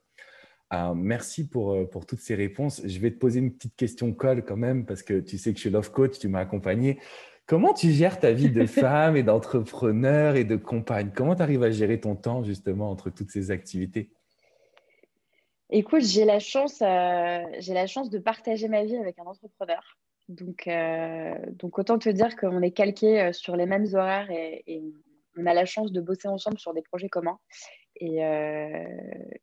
merci 0.96 1.48
pour, 1.50 1.90
pour 1.90 2.06
toutes 2.06 2.20
ces 2.20 2.36
réponses. 2.36 2.82
Je 2.86 3.00
vais 3.00 3.10
te 3.12 3.18
poser 3.18 3.40
une 3.40 3.54
petite 3.54 3.76
question 3.76 4.14
colle 4.14 4.46
quand 4.46 4.58
même, 4.58 4.86
parce 4.86 5.02
que 5.02 5.20
tu 5.20 5.38
sais 5.38 5.52
que 5.52 5.58
je 5.58 5.62
suis 5.62 5.70
Love 5.70 5.92
Coach, 5.92 6.20
tu 6.20 6.28
m'as 6.28 6.42
accompagné. 6.42 7.00
Comment 7.48 7.74
tu 7.74 7.92
gères 7.92 8.20
ta 8.20 8.32
vie 8.32 8.50
de 8.50 8.66
femme 8.66 9.16
et 9.16 9.22
d'entrepreneur 9.22 10.36
et 10.36 10.46
de 10.46 10.56
compagne? 10.56 11.12
Comment 11.16 11.36
tu 11.36 11.44
arrives 11.44 11.62
à 11.62 11.70
gérer 11.70 12.00
ton 12.00 12.16
temps 12.16 12.44
justement 12.44 12.90
entre 12.90 13.12
toutes 13.12 13.30
ces 13.30 13.52
activités? 13.52 14.10
Écoute, 15.70 16.02
j'ai 16.02 16.26
la 16.26 16.40
chance, 16.40 16.82
euh, 16.82 17.44
j'ai 17.60 17.74
la 17.74 17.86
chance 17.86 18.10
de 18.10 18.18
partager 18.18 18.68
ma 18.68 18.84
vie 18.84 18.98
avec 18.98 19.20
un 19.20 19.26
entrepreneur. 19.26 19.82
Donc, 20.28 20.68
euh, 20.68 21.36
donc 21.52 21.78
autant 21.78 22.00
te 22.00 22.10
dire 22.10 22.36
qu'on 22.36 22.64
est 22.64 22.72
calqué 22.72 23.22
euh, 23.22 23.32
sur 23.34 23.56
les 23.56 23.68
mêmes 23.68 23.88
horaires 23.94 24.30
et, 24.32 24.84
on 25.38 25.46
a 25.46 25.54
la 25.54 25.66
chance 25.66 25.92
de 25.92 26.00
bosser 26.00 26.30
ensemble 26.30 26.58
sur 26.58 26.74
des 26.74 26.82
projets 26.82 27.10
communs. 27.10 27.38
Et, 27.98 28.20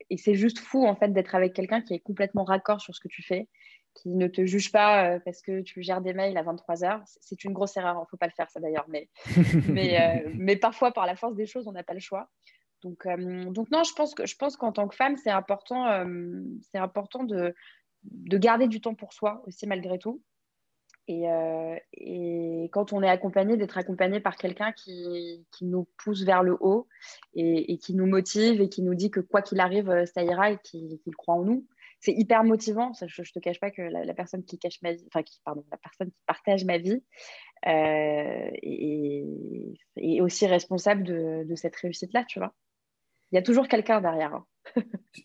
et 0.09 0.17
c'est 0.17 0.35
juste 0.35 0.59
fou 0.59 0.87
en 0.87 0.95
fait 0.95 1.09
d'être 1.09 1.35
avec 1.35 1.53
quelqu'un 1.53 1.83
qui 1.83 1.93
est 1.93 1.99
complètement 1.99 2.45
raccord 2.45 2.81
sur 2.81 2.95
ce 2.95 3.01
que 3.01 3.09
tu 3.09 3.23
fais 3.23 3.47
qui 3.95 4.11
ne 4.11 4.27
te 4.27 4.45
juge 4.45 4.73
pas 4.73 5.07
euh, 5.07 5.19
parce 5.25 5.43
que 5.43 5.61
tu 5.61 5.83
gères 5.83 6.01
des 6.01 6.13
mails 6.13 6.37
à 6.37 6.43
23 6.43 6.85
heures. 6.85 7.03
C'est 7.21 7.45
une 7.45 7.53
grosse 7.53 7.77
erreur, 7.77 7.97
il 7.97 8.01
ne 8.01 8.07
faut 8.07 8.17
pas 8.17 8.27
le 8.27 8.33
faire 8.33 8.51
ça 8.51 8.61
d'ailleurs, 8.61 8.87
mais, 8.89 9.09
mais, 9.69 10.01
euh, 10.01 10.31
mais, 10.35 10.57
parfois 10.57 10.93
par 10.93 11.07
la 11.07 11.17
force 11.17 11.35
des 11.35 11.47
choses, 11.47 11.67
on 11.69 11.73
n'a 11.73 11.83
pas 11.83 11.95
le 11.95 12.01
choix. 12.01 12.29
Donc, 12.83 13.07
euh, 13.07 13.45
donc 13.51 13.71
non, 13.71 13.85
je 13.85 13.93
pense 13.95 14.15
que 14.15 14.27
je 14.27 14.37
pense 14.37 14.57
qu'en 14.57 14.73
tant 14.73 14.89
que 14.89 14.97
femme, 14.97 15.17
c'est 15.17 15.31
important, 15.31 16.05
c'est 16.71 16.79
important 16.79 17.23
de, 17.23 17.55
de 18.03 18.39
garder 18.39 18.67
du 18.67 18.81
temps 18.81 18.95
pour 18.95 19.13
soi 19.13 19.43
aussi 19.47 19.67
malgré 19.67 19.99
tout. 19.99 20.21
Et, 21.09 21.25
et 21.95 22.71
quand 22.73 22.93
on 22.93 23.03
est 23.03 23.09
accompagné, 23.09 23.57
d'être 23.57 23.77
accompagné 23.77 24.21
par 24.21 24.37
quelqu'un 24.37 24.73
qui, 24.73 25.45
qui, 25.51 25.65
nous 25.65 25.87
pousse 26.03 26.23
vers 26.25 26.43
le 26.43 26.57
haut 26.61 26.89
et, 27.35 27.73
et, 27.73 27.79
qui 27.79 27.95
nous 27.95 28.07
motive 28.07 28.61
et 28.61 28.69
qui 28.69 28.83
nous 28.83 28.95
dit 28.95 29.11
que 29.11 29.21
quoi 29.21 29.43
qu'il 29.43 29.61
arrive, 29.61 30.05
ça 30.07 30.23
ira 30.23 30.53
et 30.53 30.59
qu'il 30.59 30.99
croit 31.17 31.35
en 31.35 31.43
nous 31.43 31.67
c'est 32.03 32.13
hyper 32.13 32.43
motivant. 32.43 32.93
je, 32.95 33.05
ne 33.05 33.27
te 33.33 33.39
cache 33.39 33.61
pas 33.61 33.71
que 33.71 33.81
la, 33.81 34.13
personne 34.13 34.45
qui 34.45 34.59
cache 34.59 34.83
ma 34.83 34.93
vie, 34.93 35.05
enfin, 35.07 35.23
qui, 35.23 35.41
pardon, 35.45 35.65
la 35.71 35.79
personne 35.79 36.11
qui 36.11 36.21
partage 36.27 36.65
ma 36.65 36.77
vie 36.77 37.01
euh, 37.67 38.51
est, 38.61 40.21
aussi 40.21 40.47
responsable 40.47 41.05
de, 41.05 41.55
cette 41.55 41.77
réussite-là, 41.77 42.25
tu 42.25 42.41
vois. 42.41 42.55
Il 43.31 43.37
y 43.37 43.39
a 43.39 43.43
toujours 43.43 43.69
quelqu'un 43.69 44.01
derrière. 44.01 44.35
Hein. 44.35 44.47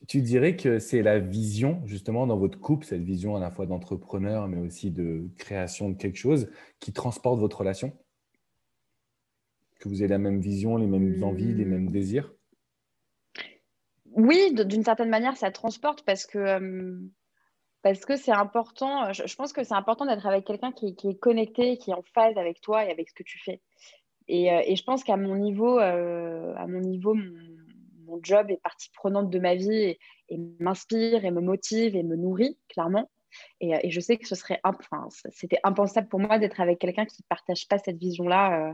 tu, 0.08 0.22
dirais 0.22 0.56
que 0.56 0.78
c'est 0.78 1.02
la 1.02 1.18
vision, 1.18 1.82
justement, 1.86 2.28
dans 2.28 2.38
votre 2.38 2.60
couple, 2.60 2.86
cette 2.86 3.04
vision 3.04 3.36
à 3.36 3.40
la 3.40 3.50
fois 3.50 3.66
d'entrepreneur, 3.66 4.48
mais 4.48 4.60
aussi 4.60 4.92
de 4.92 5.28
création 5.38 5.90
de 5.90 5.98
quelque 5.98 6.18
chose, 6.18 6.48
qui 6.80 6.94
transporte 6.94 7.40
votre 7.40 7.58
relation? 7.58 7.92
Que 9.80 9.90
vous 9.90 10.02
avez 10.02 10.10
la 10.10 10.20
même 10.20 10.42
vision, 10.42 10.78
les 10.78 10.88
mêmes 10.88 11.24
envies, 11.24 11.54
les 11.56 11.66
mêmes 11.66 11.90
désirs? 11.90 12.37
Oui, 14.18 14.52
d'une 14.52 14.84
certaine 14.84 15.10
manière, 15.10 15.38
ça 15.38 15.52
transporte 15.52 16.04
parce 16.04 16.26
que 16.26 16.40
euh, 16.40 17.00
parce 17.84 18.04
que 18.04 18.18
c'est 18.18 18.32
important. 18.32 19.14
Je, 19.14 19.36
pense 19.36 19.54
que 19.54 19.64
c'est 19.64 19.76
important 19.76 20.08
d'être 20.08 20.26
avec 20.26 20.44
quelqu'un 20.44 20.72
qui, 20.72 20.88
est 20.88 21.20
connecté, 21.20 21.78
qui 21.78 21.92
est 21.92 21.94
en 21.94 22.02
phase 22.16 22.36
avec 22.36 22.60
toi 22.60 22.84
et 22.84 22.92
avec 22.92 23.10
ce 23.10 23.14
que 23.14 23.22
tu 23.22 23.38
fais. 23.40 23.62
Et, 24.28 24.52
euh, 24.52 24.62
je 24.76 24.84
pense 24.84 25.04
qu'à 25.04 25.18
mon 25.18 25.36
niveau, 25.36 25.80
euh, 25.80 26.54
à 26.58 26.66
mon 26.66 26.80
niveau, 26.80 27.14
mon, 27.14 28.20
job 28.24 28.50
est 28.50 28.62
partie 28.64 28.90
prenante 28.90 29.30
de 29.30 29.38
ma 29.38 29.54
vie 29.54 29.96
et, 30.30 30.38
m'inspire 30.60 31.24
et 31.24 31.30
me 31.30 31.40
motive 31.40 31.96
et 31.96 32.02
me 32.02 32.16
nourrit 32.16 32.58
clairement. 32.70 33.12
Et, 33.62 33.92
je 33.92 34.00
sais 34.00 34.18
que 34.18 34.28
ce 34.28 34.34
serait, 34.34 34.60
c'était 35.30 35.60
impensable 35.64 36.08
pour 36.08 36.20
moi 36.20 36.40
d'être 36.40 36.60
avec 36.60 36.80
quelqu'un 36.80 37.06
qui 37.06 37.22
partage 37.30 37.68
pas 37.68 37.78
cette 37.78 37.98
vision-là. 37.98 38.74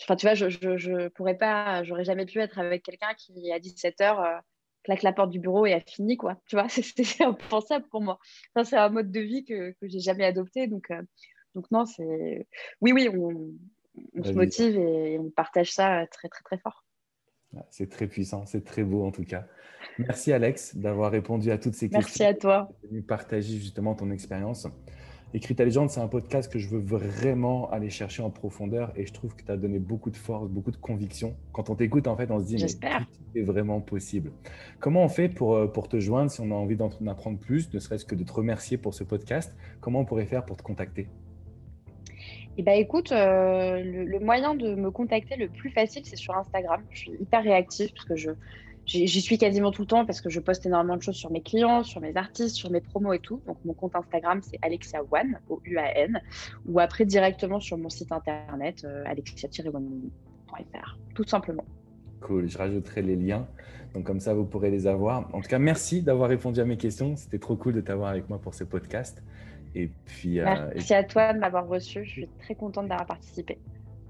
Enfin, 0.00 0.16
tu 0.16 0.26
vois, 0.26 0.34
je, 0.34 0.48
je, 0.48 0.76
je 0.76 1.08
pourrais 1.08 1.36
pas, 1.36 1.84
j'aurais 1.84 2.04
jamais 2.04 2.26
pu 2.26 2.40
être 2.40 2.58
avec 2.58 2.82
quelqu'un 2.82 3.14
qui 3.14 3.52
à 3.52 3.60
17 3.60 4.00
h 4.00 4.42
claque 4.84 5.02
la 5.02 5.12
porte 5.12 5.30
du 5.30 5.38
bureau 5.38 5.66
et 5.66 5.72
a 5.72 5.80
fini, 5.80 6.16
quoi. 6.16 6.36
Tu 6.46 6.56
vois, 6.56 6.68
c'est 6.68 7.22
impensable 7.22 7.86
pour 7.90 8.00
moi. 8.00 8.18
c'est 8.64 8.76
un 8.76 8.88
mode 8.88 9.10
de 9.10 9.20
vie 9.20 9.44
que, 9.44 9.72
que 9.72 9.88
j'ai 9.88 10.00
jamais 10.00 10.24
adopté. 10.24 10.66
Donc, 10.66 10.90
euh, 10.90 11.02
donc 11.54 11.70
non, 11.70 11.84
c'est. 11.86 12.46
Oui, 12.80 12.92
oui, 12.92 13.08
on, 13.08 14.22
se 14.24 14.32
motive 14.32 14.76
et, 14.78 15.18
on 15.18 15.30
partage 15.30 15.72
ça 15.72 16.06
très, 16.10 16.28
très, 16.28 16.42
très 16.42 16.58
fort. 16.58 16.84
C'est 17.68 17.90
très 17.90 18.06
puissant, 18.06 18.46
c'est 18.46 18.64
très 18.64 18.82
beau 18.82 19.04
en 19.04 19.12
tout 19.12 19.24
cas. 19.24 19.46
Merci 19.98 20.32
Alex 20.32 20.74
d'avoir 20.74 21.12
répondu 21.12 21.50
à 21.50 21.58
toutes 21.58 21.74
ces 21.74 21.90
questions. 21.90 22.00
Merci 22.00 22.24
à 22.24 22.32
toi. 22.32 22.70
De 22.90 23.00
partager 23.02 23.58
justement 23.58 23.94
ton 23.94 24.10
expérience. 24.10 24.66
Écrit 25.34 25.54
ta 25.54 25.64
légende, 25.64 25.88
c'est 25.88 26.00
un 26.00 26.08
podcast 26.08 26.52
que 26.52 26.58
je 26.58 26.68
veux 26.68 26.78
vraiment 26.78 27.70
aller 27.70 27.88
chercher 27.88 28.22
en 28.22 28.28
profondeur 28.28 28.92
et 28.96 29.06
je 29.06 29.14
trouve 29.14 29.34
que 29.34 29.42
tu 29.42 29.50
as 29.50 29.56
donné 29.56 29.78
beaucoup 29.78 30.10
de 30.10 30.16
force, 30.16 30.50
beaucoup 30.50 30.70
de 30.70 30.76
conviction. 30.76 31.34
Quand 31.52 31.70
on 31.70 31.74
t'écoute, 31.74 32.06
en 32.06 32.16
fait, 32.18 32.30
on 32.30 32.38
se 32.38 32.44
dit, 32.44 32.56
mais 32.60 32.68
c'est 33.32 33.40
vraiment 33.40 33.80
possible. 33.80 34.30
Comment 34.78 35.02
on 35.02 35.08
fait 35.08 35.30
pour, 35.30 35.54
euh, 35.54 35.66
pour 35.66 35.88
te 35.88 35.98
joindre 35.98 36.30
si 36.30 36.42
on 36.42 36.50
a 36.50 36.54
envie 36.54 36.76
d'en 36.76 36.90
apprendre 37.06 37.38
plus, 37.38 37.72
ne 37.72 37.78
serait-ce 37.78 38.04
que 38.04 38.14
de 38.14 38.24
te 38.24 38.32
remercier 38.32 38.76
pour 38.76 38.92
ce 38.92 39.04
podcast? 39.04 39.54
Comment 39.80 40.00
on 40.00 40.04
pourrait 40.04 40.26
faire 40.26 40.44
pour 40.44 40.58
te 40.58 40.62
contacter? 40.62 41.08
Eh 42.58 42.62
ben, 42.62 42.72
écoute, 42.72 43.10
euh, 43.12 43.82
le, 43.82 44.20
moyen 44.20 44.54
de 44.54 44.74
me 44.74 44.90
contacter 44.90 45.36
le 45.36 45.48
plus 45.48 45.70
facile, 45.70 46.02
c'est 46.04 46.16
sur 46.16 46.36
Instagram. 46.36 46.82
Je 46.90 46.98
suis 46.98 47.12
hyper 47.12 47.42
réactive 47.42 47.90
parce 47.94 48.04
que 48.04 48.16
je, 48.16 48.32
j'y 48.92 49.20
suis 49.20 49.38
quasiment 49.38 49.70
tout 49.70 49.82
le 49.82 49.86
temps 49.86 50.04
parce 50.04 50.20
que 50.20 50.30
je 50.30 50.40
poste 50.40 50.66
énormément 50.66 50.96
de 50.96 51.02
choses 51.02 51.16
sur 51.16 51.30
mes 51.30 51.42
clients, 51.42 51.82
sur 51.82 52.00
mes 52.00 52.16
artistes, 52.16 52.56
sur 52.56 52.70
mes 52.70 52.80
promos 52.80 53.12
et 53.12 53.18
tout. 53.18 53.40
Donc 53.46 53.58
mon 53.64 53.72
compte 53.74 53.96
Instagram 53.96 54.40
c'est 54.42 54.58
Alexia 54.62 55.00
One, 55.10 55.38
O 55.48 55.60
U 55.64 55.78
A 55.78 55.98
N, 55.98 56.20
ou 56.66 56.78
après 56.78 57.04
directement 57.04 57.60
sur 57.60 57.78
mon 57.78 57.88
site 57.88 58.12
internet 58.12 58.84
euh, 58.84 59.04
alexia-one.fr, 59.06 60.98
tout 61.14 61.24
simplement. 61.24 61.64
Cool, 62.20 62.48
je 62.48 62.58
rajouterai 62.58 63.02
les 63.02 63.16
liens. 63.16 63.48
Donc 63.94 64.04
comme 64.04 64.20
ça, 64.20 64.32
vous 64.32 64.44
pourrez 64.44 64.70
les 64.70 64.86
avoir. 64.86 65.28
En 65.34 65.40
tout 65.40 65.48
cas, 65.48 65.58
merci 65.58 66.02
d'avoir 66.02 66.28
répondu 66.28 66.60
à 66.60 66.64
mes 66.64 66.76
questions. 66.76 67.16
C'était 67.16 67.38
trop 67.38 67.56
cool 67.56 67.74
de 67.74 67.80
t'avoir 67.80 68.10
avec 68.10 68.28
moi 68.28 68.38
pour 68.38 68.54
ce 68.54 68.64
podcast. 68.64 69.22
Et 69.74 69.90
puis, 70.04 70.38
euh, 70.38 70.44
merci 70.74 70.94
à 70.94 71.02
toi 71.02 71.32
de 71.32 71.38
m'avoir 71.38 71.66
reçu. 71.66 72.04
Je 72.04 72.10
suis 72.10 72.28
très 72.38 72.54
contente 72.54 72.88
d'avoir 72.88 73.06
participé. 73.06 73.58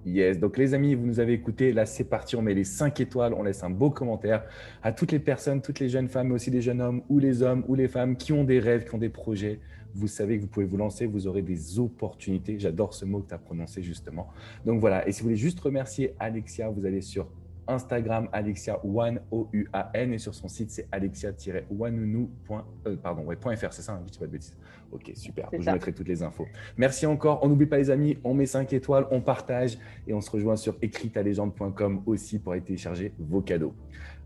Yes, 0.05 0.41
donc 0.41 0.57
les 0.57 0.75
amis, 0.75 0.97
vous 0.97 1.07
nous 1.07 1.21
avez 1.21 1.33
écoutés. 1.33 1.73
Là, 1.73 1.87
c'est 1.87 2.05
parti. 2.05 2.35
On 2.35 2.43
met 2.43 2.55
les 2.55 2.65
5 2.65 2.99
étoiles. 3.01 3.35
On 3.35 3.45
laisse 3.45 3.63
un 3.63 3.71
beau 3.71 3.91
commentaire 3.91 4.43
à 4.83 4.91
toutes 4.91 5.13
les 5.13 5.21
personnes, 5.21 5.63
toutes 5.63 5.79
les 5.79 5.89
jeunes 5.89 6.09
femmes, 6.09 6.29
mais 6.29 6.35
aussi 6.35 6.51
les 6.51 6.61
jeunes 6.61 6.81
hommes 6.81 7.03
ou 7.09 7.21
les 7.21 7.43
hommes 7.43 7.65
ou 7.69 7.77
les 7.77 7.87
femmes 7.87 8.17
qui 8.17 8.33
ont 8.33 8.43
des 8.43 8.59
rêves, 8.59 8.85
qui 8.85 8.95
ont 8.95 8.99
des 8.99 9.09
projets. 9.09 9.61
Vous 9.95 10.09
savez 10.09 10.39
que 10.39 10.43
vous 10.43 10.49
pouvez 10.49 10.67
vous 10.67 10.77
lancer. 10.77 11.07
Vous 11.07 11.29
aurez 11.29 11.43
des 11.43 11.79
opportunités. 11.79 12.59
J'adore 12.59 12.95
ce 12.95 13.05
mot 13.05 13.21
que 13.21 13.29
tu 13.29 13.35
as 13.35 13.39
prononcé 13.39 13.83
justement. 13.83 14.29
Donc 14.67 14.81
voilà. 14.81 15.07
Et 15.07 15.13
si 15.13 15.21
vous 15.21 15.29
voulez 15.29 15.37
juste 15.37 15.61
remercier 15.61 16.15
Alexia, 16.19 16.69
vous 16.69 16.85
allez 16.85 17.01
sur 17.01 17.29
Instagram 17.69 18.29
Alexia 18.33 18.79
One 18.85 19.21
O 19.31 19.49
U 19.53 19.69
A 19.73 19.91
N 19.95 20.13
et 20.13 20.19
sur 20.19 20.35
son 20.35 20.49
site 20.49 20.71
c'est 20.71 20.89
alexia-wanunu.fr. 20.93 22.65
Euh, 22.87 22.97
ouais, 23.25 23.37
.fr, 23.37 23.73
c'est 23.73 23.83
ça, 23.83 23.93
hein, 23.93 24.03
je 24.07 24.13
dis 24.13 24.19
pas 24.19 24.27
de 24.27 24.33
bêtises. 24.33 24.57
Ok, 24.91 25.11
super. 25.15 25.49
Je 25.53 25.71
mettrai 25.71 25.93
toutes 25.93 26.09
les 26.09 26.23
infos. 26.23 26.47
Merci 26.77 27.07
encore. 27.07 27.41
On 27.43 27.49
n'oublie 27.49 27.67
pas 27.67 27.79
les 27.79 27.91
amis, 27.91 28.19
on 28.25 28.35
met 28.35 28.47
5 28.47 28.73
étoiles, 28.73 29.07
on 29.11 29.21
partage 29.21 29.79
et 30.07 30.13
on 30.13 30.21
se 30.21 30.31
rejoint 30.31 30.57
sur 30.57 30.77
écritalégende.com 30.83 32.03
aussi 32.07 32.39
pour 32.39 32.53
aller 32.53 32.63
télécharger 32.63 33.15
vos 33.19 33.41
cadeaux. 33.41 33.75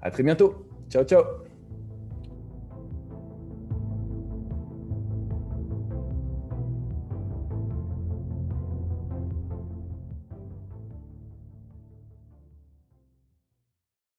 À 0.02 0.10
très 0.10 0.22
bientôt. 0.22 0.66
Ciao, 0.90 1.04
ciao. 1.04 1.45